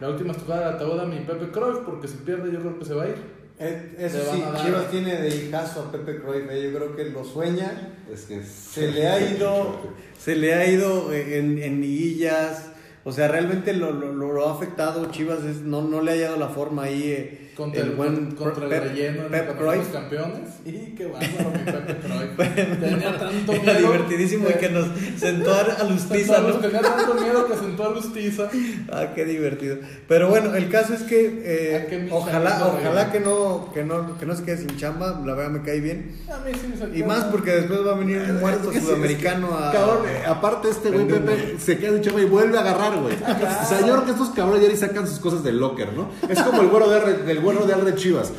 [0.00, 2.84] la última tocada de ataúd a mi Pepe Cruyff porque si pierde yo creo que
[2.84, 3.16] se va a ir.
[3.58, 6.48] Eh, Eso sí, dar- Chivas tiene de hijazo a Pepe Cruyff.
[6.50, 7.94] eh, Yo creo que lo sueña.
[8.10, 9.76] Es que Se le ha ido,
[10.18, 12.70] se le ha ido en, en liguillas.
[13.04, 15.10] O sea, realmente lo, lo, lo- lo ha afectado.
[15.10, 17.10] Chivas es- no, no le ha hallado la forma ahí.
[17.10, 17.94] eh, Contra el,
[18.36, 20.48] contra el Pep- relleno en Pep el Campeones.
[20.64, 22.80] Y qué bárbaro mi Pepe Cruyff.
[22.80, 23.62] Tenía tanto miedo.
[23.64, 24.86] Era divertidísimo y que nos
[25.18, 26.54] sentó a Lustiza, ¿no?
[26.54, 28.48] Tenía tanto miedo que sentó a Lustiza.
[28.92, 29.76] Ah, qué divertido.
[30.08, 34.26] Pero bueno, el caso es que eh, Ah, ojalá, ojalá que no, que no, que
[34.26, 35.20] no se quede sin chamba.
[35.24, 36.16] La verdad me cae bien.
[36.28, 36.98] A mí sí me.
[36.98, 39.76] Y más porque después va a venir un muerto Es que sí, sudamericano es que,
[39.78, 39.80] a.
[39.80, 43.14] Cabrón, eh, aparte este güey Pepe se queda en chamba y vuelve a agarrar, güey.
[43.14, 46.10] O sea, yo creo que estos cabrones ya ni sacan sus cosas del locker, ¿no?
[46.28, 47.00] Es como el güero de
[47.42, 48.32] Del güero de Chivas.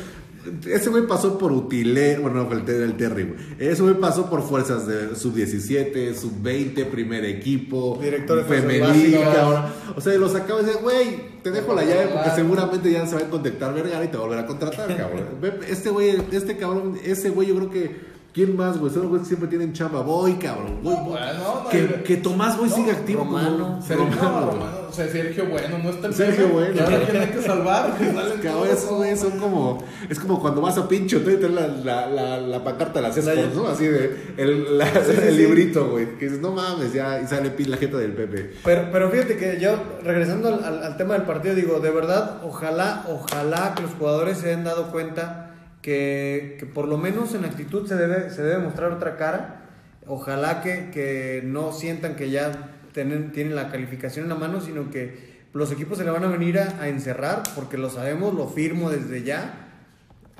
[0.66, 3.38] Ese güey pasó por Utilé, bueno, no, fue el, el Terry, güey.
[3.60, 9.66] Ese güey pasó por fuerzas de sub-17, sub-20, primer equipo, Director de femenil, cabrón.
[9.94, 13.14] O sea, los acaba de decir, güey, te dejo la llave porque seguramente ya se
[13.14, 15.26] va a contactar Vergara y te va a contratar, cabrón.
[15.68, 18.11] Este güey, este cabrón, ese güey yo creo que...
[18.32, 18.90] ¿Quién más, güey?
[18.90, 20.00] Son los güeyes que siempre tienen chamba.
[20.00, 20.78] Voy, cabrón.
[20.82, 21.18] Voy, voy.
[21.38, 23.24] No, que, no, que Tomás, güey, sigue activo.
[23.24, 23.58] Romano.
[23.58, 24.46] como- Sergio, Romano.
[24.52, 26.48] Romano, o sea, Sergio Bueno, no está el Sergio.
[26.48, 26.74] Bueno.
[26.74, 27.94] Y ahora quién hay que salvar.
[27.98, 29.84] Que salen Cabrón, güeyes son como.
[30.08, 33.16] Es como cuando vas a pincho, te traes la, la, la, la pancarta de las
[33.18, 33.66] Escort, ¿no?
[33.68, 34.32] Así de.
[34.38, 36.16] El, la- el librito, güey.
[36.16, 37.20] Que dices, no mames, ya.
[37.20, 38.54] Y sale pin la jeta del Pepe.
[38.64, 42.40] Pero, pero fíjate que yo, regresando al, al- al tema del partido, digo, de verdad,
[42.44, 45.50] ojalá, ojalá que los jugadores se hayan dado cuenta
[45.82, 49.66] que, por lo menos en actitud se debe, se debe mostrar otra cara.
[50.06, 54.90] Ojalá que, que no sientan que ya tienen, tienen la calificación en la mano, sino
[54.90, 58.90] que los equipos se le van a venir a, encerrar, porque lo sabemos, lo firmo
[58.90, 59.68] desde ya.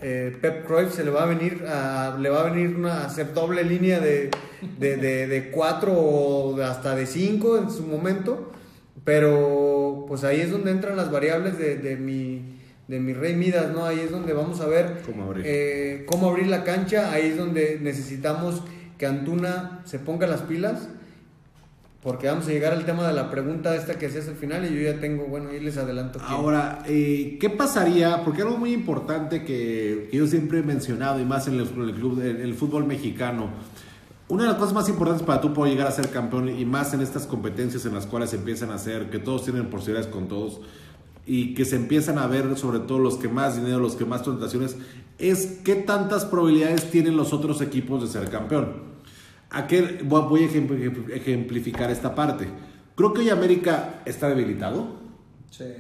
[0.01, 3.07] Eh, Pep Cruyff se le va a venir a, le va a venir una, a
[3.07, 4.31] hacer doble línea de,
[4.79, 8.53] de, de, de cuatro o hasta de cinco en su momento.
[9.05, 12.52] Pero pues ahí es donde entran las variables de, de mi,
[12.89, 13.85] de mi Rey Midas, ¿no?
[13.87, 15.45] Ahí es donde vamos a ver Cómo abrir.
[15.47, 17.13] eh, cómo abrir la cancha.
[17.13, 18.63] Ahí es donde necesitamos
[18.99, 20.89] que Antuna se ponga las pilas.
[22.03, 24.75] Porque vamos a llegar al tema de la pregunta esta que hacías al final y
[24.75, 26.19] yo ya tengo, bueno, ahí les adelanto.
[26.19, 26.33] quién.
[26.33, 28.25] Ahora, eh, ¿qué pasaría?
[28.25, 32.21] Porque algo muy importante que, que yo siempre he mencionado, y más en el, club,
[32.21, 33.51] en el fútbol mexicano,
[34.27, 36.93] una de las cosas más importantes para tú poder llegar a ser campeón, y más
[36.93, 40.61] en estas competencias en las cuales empiezan a hacer, que todos tienen posibilidades con todos,
[41.27, 44.23] y que se empiezan a ver sobre todo los que más dinero, los que más
[44.23, 44.77] tentaciones,
[45.19, 48.91] es qué tantas probabilidades tienen los otros equipos de ser campeón.
[49.51, 52.49] ¿A qué voy a ejempl- ejemplificar esta parte?
[52.97, 55.01] Creo que hoy América está debilitado.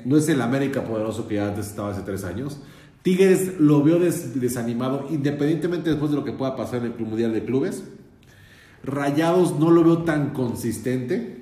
[0.04, 2.60] No es el América poderoso que ya antes estaba hace tres años.
[3.02, 7.08] Tigres lo veo des- desanimado, independientemente después de lo que pueda pasar en el Club
[7.08, 7.82] Mundial de Clubes.
[8.84, 11.40] Rayados no lo veo tan consistente.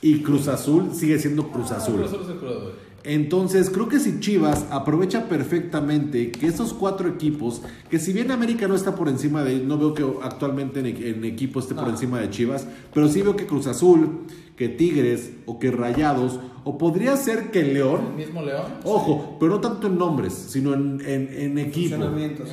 [0.00, 1.96] Y Cruz Azul sigue siendo Cruz Ah, Azul.
[1.96, 2.72] Cruz Azul es el Cruz Azul.
[3.04, 8.66] Entonces, creo que si Chivas aprovecha perfectamente que esos cuatro equipos, que si bien América
[8.68, 11.88] no está por encima de, no veo que actualmente en, e- en equipo esté por
[11.88, 14.20] encima de Chivas, pero sí veo que Cruz Azul,
[14.56, 18.64] que Tigres o que Rayados, o podría ser que El León, mismo León.
[18.84, 21.96] ojo, pero no tanto en nombres, sino en, en- en equipo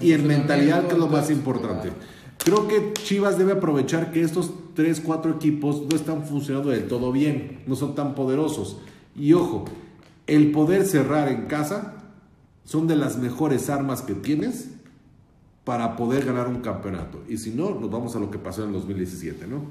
[0.02, 1.90] y en mentalidad, que es lo más importante.
[2.38, 7.12] Creo que Chivas debe aprovechar que estos 3, 4 equipos no están funcionando del todo
[7.12, 8.78] bien, no son tan poderosos.
[9.18, 9.66] Y ojo,
[10.28, 11.94] el poder cerrar en casa
[12.64, 14.70] son de las mejores armas que tienes
[15.64, 17.24] para poder ganar un campeonato.
[17.28, 19.64] Y si no, nos vamos a lo que pasó en el 2017, ¿no?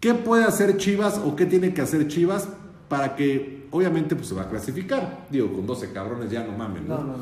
[0.00, 2.48] ¿Qué puede hacer Chivas o qué tiene que hacer Chivas
[2.88, 5.26] para que, obviamente, pues se va a clasificar?
[5.30, 7.04] Digo, con 12 cabrones ya no mamen, ¿no?
[7.04, 7.14] No.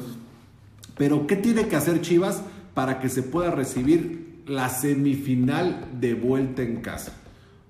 [0.96, 2.42] Pero ¿qué tiene que hacer Chivas
[2.74, 7.12] para que se pueda recibir la semifinal de vuelta en casa?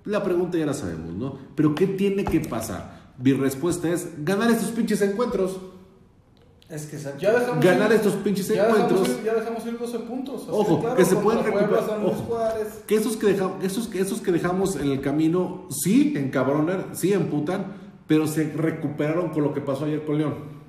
[0.05, 1.39] La pregunta ya la sabemos, ¿no?
[1.55, 3.00] Pero ¿qué tiene que pasar?
[3.23, 5.59] Mi respuesta es ganar estos pinches encuentros.
[6.69, 6.97] Es que.
[7.19, 9.09] Ya dejamos Ganar ir- estos pinches ya dejamos encuentros.
[9.19, 10.47] ir- ya dejamos ir 12 puntos.
[10.49, 12.01] Ojo, claro, que se pueden recuperar.
[12.05, 12.39] Ojo,
[12.87, 17.13] que esos que, dejamos, esos, que- esos que dejamos en el camino, sí encabronan, sí
[17.13, 17.75] emputan,
[18.07, 20.60] pero se recuperaron con lo que pasó ayer con León.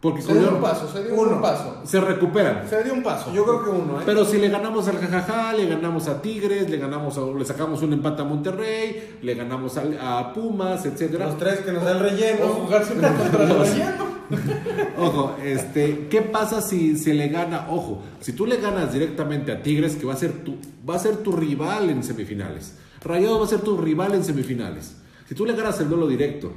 [0.00, 1.32] Porque Se dio un paso, se dio Uno.
[1.36, 1.80] un paso.
[1.84, 2.66] se recuperan.
[2.70, 3.30] Se dio un paso.
[3.34, 4.02] Yo creo que uno, ¿eh?
[4.06, 7.82] Pero si le ganamos al Jajaja, le ganamos a Tigres, le ganamos a- le sacamos
[7.82, 11.26] un empate a Monterrey, le ganamos a, Pumas, etcétera.
[11.26, 12.46] Los tres que nos da el relleno.
[12.46, 14.10] O jugar siempre contra el relleno.
[14.98, 17.66] Ojo, este, ¿qué pasa si se le gana?
[17.68, 20.56] Ojo, si tú le ganas directamente a Tigres, que va a ser tu,
[20.88, 22.74] va a ser tu rival en semifinales.
[23.04, 24.94] Rayado va a ser tu rival en semifinales.
[25.28, 26.52] Si tú le ganas el duelo directo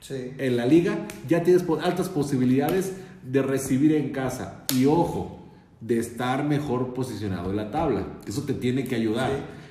[0.00, 0.32] Sí.
[0.38, 4.64] en la liga, ya tienes altas posibilidades de recibir en casa.
[4.74, 5.38] Y ojo,
[5.80, 8.04] de estar mejor posicionado en la tabla.
[8.26, 9.30] Eso te tiene que ayudar.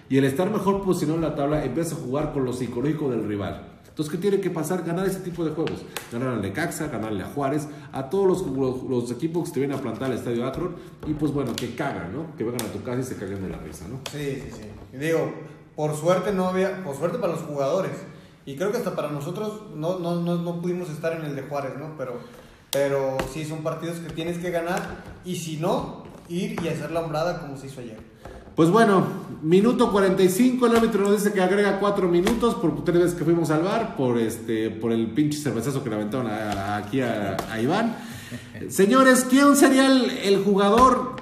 [0.09, 3.27] Y el estar mejor posicionado en la tabla empieza a jugar con lo psicológico del
[3.27, 3.65] rival.
[3.87, 4.83] Entonces, ¿qué tiene que pasar?
[4.83, 5.83] Ganar ese tipo de juegos.
[6.11, 9.77] Ganar al Necaxa, ganarle a Juárez, a todos los, los- los equipos que te vienen
[9.77, 10.75] a plantar al Estadio Akron.
[11.05, 12.35] Y pues bueno, que cagan, ¿no?
[12.37, 13.99] Que vengan a tu casa y se caguen de la risa, ¿no?
[14.11, 14.61] Sí, sí, sí.
[14.93, 15.31] Y Digo,
[15.75, 17.91] por suerte no había, por suerte para los jugadores.
[18.45, 21.43] Y creo que hasta para nosotros no, no, no, no pudimos estar en el de
[21.43, 21.95] Juárez, ¿no?
[21.97, 22.19] Pero,
[22.71, 25.03] pero sí son partidos que tienes que ganar.
[25.25, 27.99] Y si no, ir y hacer la hombrada como se hizo ayer.
[28.55, 29.05] Pues bueno,
[29.41, 33.51] minuto 45, el árbitro nos dice que agrega 4 minutos por tres veces que fuimos
[33.51, 37.95] al bar, por este, por el pinche cervezazo que le aventaron a- aquí a, Iván.
[38.67, 41.15] Señores, ¿quién sería el jugador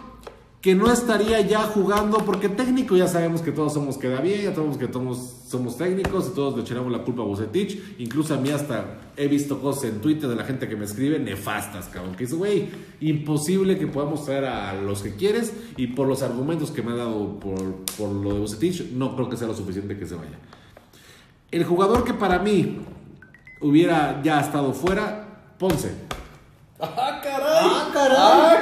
[0.68, 2.18] que no estaría ya jugando?
[2.26, 6.28] Porque técnico ya sabemos que todos somos queda bien, ya sabemos que todos somos técnicos
[6.28, 7.96] y todos le echamos la culpa a Bucetich.
[8.00, 11.20] Incluso a mí hasta he visto cosas en Twitter de la gente que me escribe
[11.20, 12.16] nefastas, cabrón.
[12.16, 12.68] Que dice, güey,
[13.00, 16.96] imposible que podamos traer a los que quieres y por los argumentos que me ha
[16.96, 20.38] dado por, por lo de Bucetich, no creo que sea lo suficiente que se vaya.
[21.50, 22.80] El jugador que para mí
[23.62, 25.94] hubiera ya estado fuera, Ponce.
[26.78, 27.70] ¡Ah, caray!
[27.72, 28.57] ¡Ah, caray!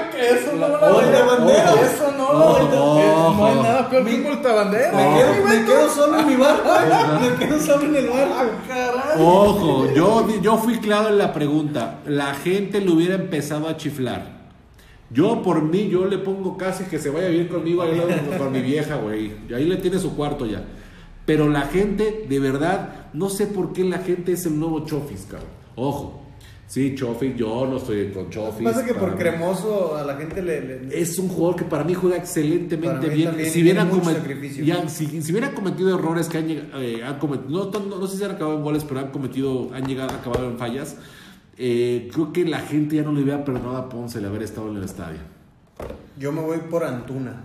[0.64, 1.74] ¡Ah, que eso no lo Oye, bandera.
[1.82, 3.36] Eso no Ojo.
[3.38, 4.91] No hay nada peor que un multabandera.
[4.91, 7.30] Me quedo, me quedo solo en mi barco, ¿eh?
[7.30, 8.34] Me quedo solo en el barco.
[8.36, 9.22] ¡Ah, caray!
[9.26, 11.99] Ojo, yo, yo fui claro en la pregunta.
[12.06, 14.36] La gente le hubiera empezado a chiflar.
[15.10, 18.08] Yo por mí, yo le pongo casi que se vaya a vivir conmigo ahí al
[18.08, 19.34] lado con mi vieja, güey.
[19.47, 20.64] Y ahí le tiene su cuarto ya.
[21.26, 25.28] Pero la gente, de verdad, no sé por qué la gente es el nuevo Chofis,
[25.30, 25.49] cabrón.
[25.76, 26.24] Ojo.
[26.68, 28.63] Sí, Chofis, yo no estoy con Chofis.
[28.63, 30.61] Pasa que por cremoso a la gente le.
[30.61, 33.30] le- Es un jugador que para mí juega excelentemente mí bien.
[33.30, 34.66] también Si bien, tiene ha mucho comet- sacrificio.
[34.66, 38.24] ya, si, si cometido errores que han, eh, han cometido, no, no, no sé si
[38.24, 40.97] han acabado en goles, pero han cometido, han llegado, acabado en fallas.
[41.57, 44.70] eh, creo que la gente ya no le hubiera perdonado a Ponce el haber estado
[44.72, 45.20] en el estadio.
[46.18, 47.43] Yo me voy por Antuna.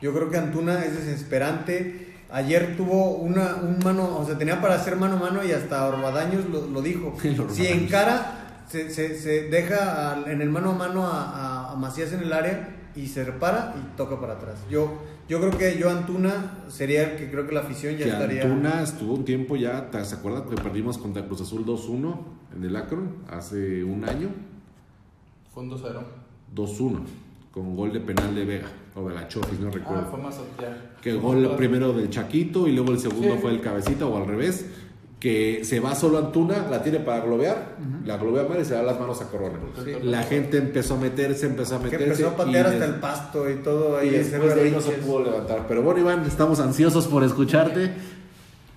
[0.00, 2.09] Yo creo que Antuna es desesperante.
[2.32, 5.86] Ayer tuvo una, un mano, o sea, tenía para hacer mano a mano y hasta
[5.86, 7.14] Orbadaños lo, lo dijo.
[7.50, 11.76] Si encara, se, se, se deja al- en el mano a mano a, a- a
[11.76, 14.58] Macías en el área, y se repara y toca para atrás.
[14.68, 14.92] Yo,
[15.28, 18.42] yo creo que yo Antuna sería el que creo que la afición ya que estaría.
[18.42, 22.16] Antuna estuvo un tiempo ya, ¿te- ¿se acuerdan que perdimos contra Cruz Azul 2-1
[22.56, 24.28] en el Akron hace un año?
[25.54, 26.00] Fue un 2-0.
[26.54, 27.00] 2-1
[27.50, 30.06] con gol de penal de Vega o de la Chofis, no Ah, recuerdo.
[30.10, 30.38] fue más
[31.02, 33.38] que el gol primero del Chaquito y luego el segundo Sí.
[33.40, 34.66] fue el Cabecita o al revés.
[35.18, 37.76] Que se va solo Antuna, la tiene para globear,
[38.06, 39.58] la globea mal y se da las manos a Corona.
[39.84, 39.92] Sí.
[40.04, 42.04] La gente empezó a meterse, empezó a que meterse.
[42.22, 44.08] empezó a patear y hasta el pasto y todo ahí.
[44.08, 45.66] y después de ahí no se pudo levantar.
[45.68, 47.92] Pero bueno, Iván, estamos ansiosos por escucharte.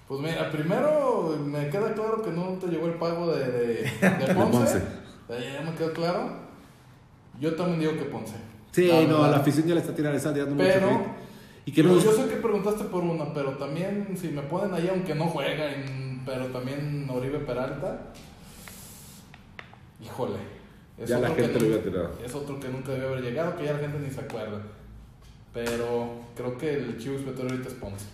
[0.06, 4.34] Pues mira, primero me queda claro que no te llegó el pago de, de, de
[4.36, 4.58] Ponce.
[4.58, 4.78] Ponce.
[5.30, 6.30] Eh, Ya me quedó claro.
[7.40, 8.34] Yo también digo que Ponce.
[8.74, 11.08] Sí, La no, la afición ya le está tirando, está tirando mucho Pero hate.
[11.66, 14.90] Y que no yo sé que preguntaste por una, pero también si me ponen ahí,
[14.92, 18.02] aunque no juegan, pero también Oribe Peralta,
[20.04, 20.36] híjole.
[20.98, 22.10] es Ya la gente lo nunca- hubiera tirado.
[22.26, 24.62] Es otro que nunca debió haber llegado, que ya la gente ni se acuerda.
[25.54, 28.06] Pero creo que el chivo expiatorio ahorita es Ponce.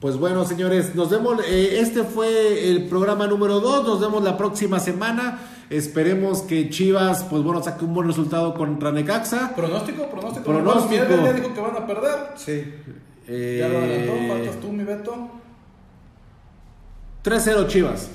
[0.00, 1.40] Pues bueno, señores, nos vemos.
[1.46, 3.84] eh, este fue el programa número 2.
[3.86, 5.38] Nos vemos la próxima semana.
[5.70, 9.54] Esperemos que Chivas, pues bueno, saque un buen resultado contra Necaxa.
[9.56, 10.06] ¿Pronóstico?
[10.08, 10.44] ¿Pronóstico?
[10.44, 11.04] Pronóstico.
[11.08, 12.14] Bueno, ya dijo que van a perder.
[12.36, 12.64] Sí.
[13.26, 15.28] Eh, Ya lo adelantó, faltas tú, mi Beto.
[17.24, 18.08] 3-0 Chivas.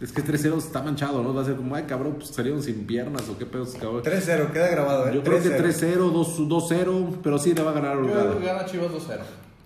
[0.00, 1.34] Es que 3-0 está manchado, ¿no?
[1.34, 4.02] Va a ser como, ay cabrón, pues salieron sin piernas o qué pedos, cabrón.
[4.02, 5.12] 3-0, queda grabado, ¿eh?
[5.14, 5.58] Yo creo que 3-0.
[5.58, 9.18] 3-0, 2- 2-0, pero sí le va a ganar Yo creo que gana Chivas 2-0.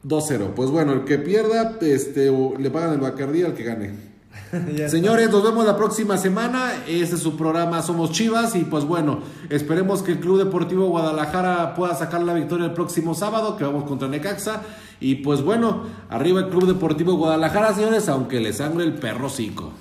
[0.02, 0.54] 2-0.
[0.56, 4.13] Pues bueno, el que pierda, este, le pagan el bacardí al que gane.
[4.88, 6.72] Señores, nos vemos la próxima semana.
[6.86, 8.54] Este es su programa Somos Chivas.
[8.54, 9.20] Y pues bueno,
[9.50, 13.84] esperemos que el Club Deportivo Guadalajara pueda sacar la victoria el próximo sábado, que vamos
[13.84, 14.62] contra Necaxa.
[15.00, 19.72] Y pues bueno, arriba el Club Deportivo Guadalajara, señores, aunque le sangre el perro cico.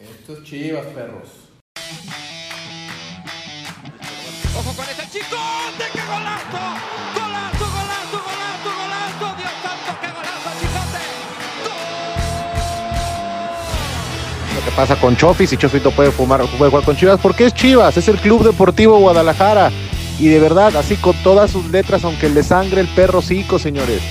[0.00, 1.28] Esto es Chivas, perros.
[4.58, 5.36] Ojo con este chico,
[5.78, 7.25] ¡de qué golazo,
[14.76, 18.08] pasa con Chofis y Chofito puede fumar puede jugar con Chivas porque es Chivas, es
[18.08, 19.72] el Club Deportivo Guadalajara.
[20.18, 24.02] Y de verdad, así con todas sus letras, aunque le sangre el perro cico, señores.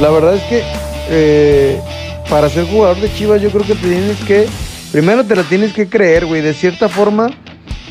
[0.00, 0.62] La verdad es que
[1.08, 1.80] eh,
[2.28, 4.46] para ser jugador de Chivas yo creo que te tienes que,
[4.92, 7.30] primero te la tienes que creer, güey, de cierta forma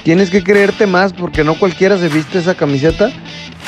[0.05, 3.09] tienes que creerte más porque no cualquiera se viste esa camiseta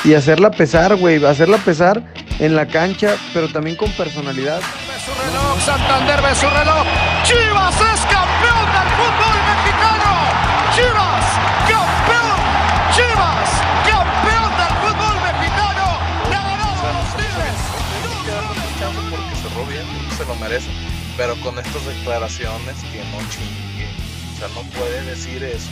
[0.03, 2.03] y hacerla pesar, güey, hacerla pesar
[2.37, 4.59] en la cancha, pero también con personalidad.
[4.59, 6.85] Ve su reloj, Santander ve su reloj.
[7.23, 10.09] Chivas es campeón del fútbol mexicano.
[10.77, 11.25] Chivas,
[11.65, 12.39] campeón.
[12.93, 13.49] Chivas,
[13.89, 15.85] campeón del fútbol mexicano.
[16.29, 17.59] Le ha ganado a los Tigres.
[19.09, 19.85] Porque cerró bien,
[20.15, 20.69] se lo merece.
[21.17, 23.89] Pero con estas declaraciones que no chingue.
[24.35, 25.71] O sea, no puede decir eso.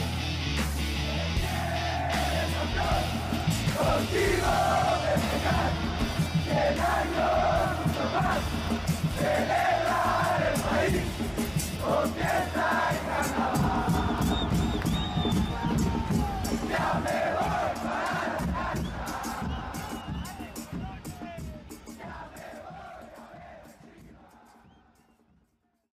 [3.77, 4.53] contigo
[5.03, 5.71] de pecar,
[6.45, 8.41] llenarnos mucho más,
[9.17, 11.03] celebrar el país,
[11.81, 12.94] con piedad.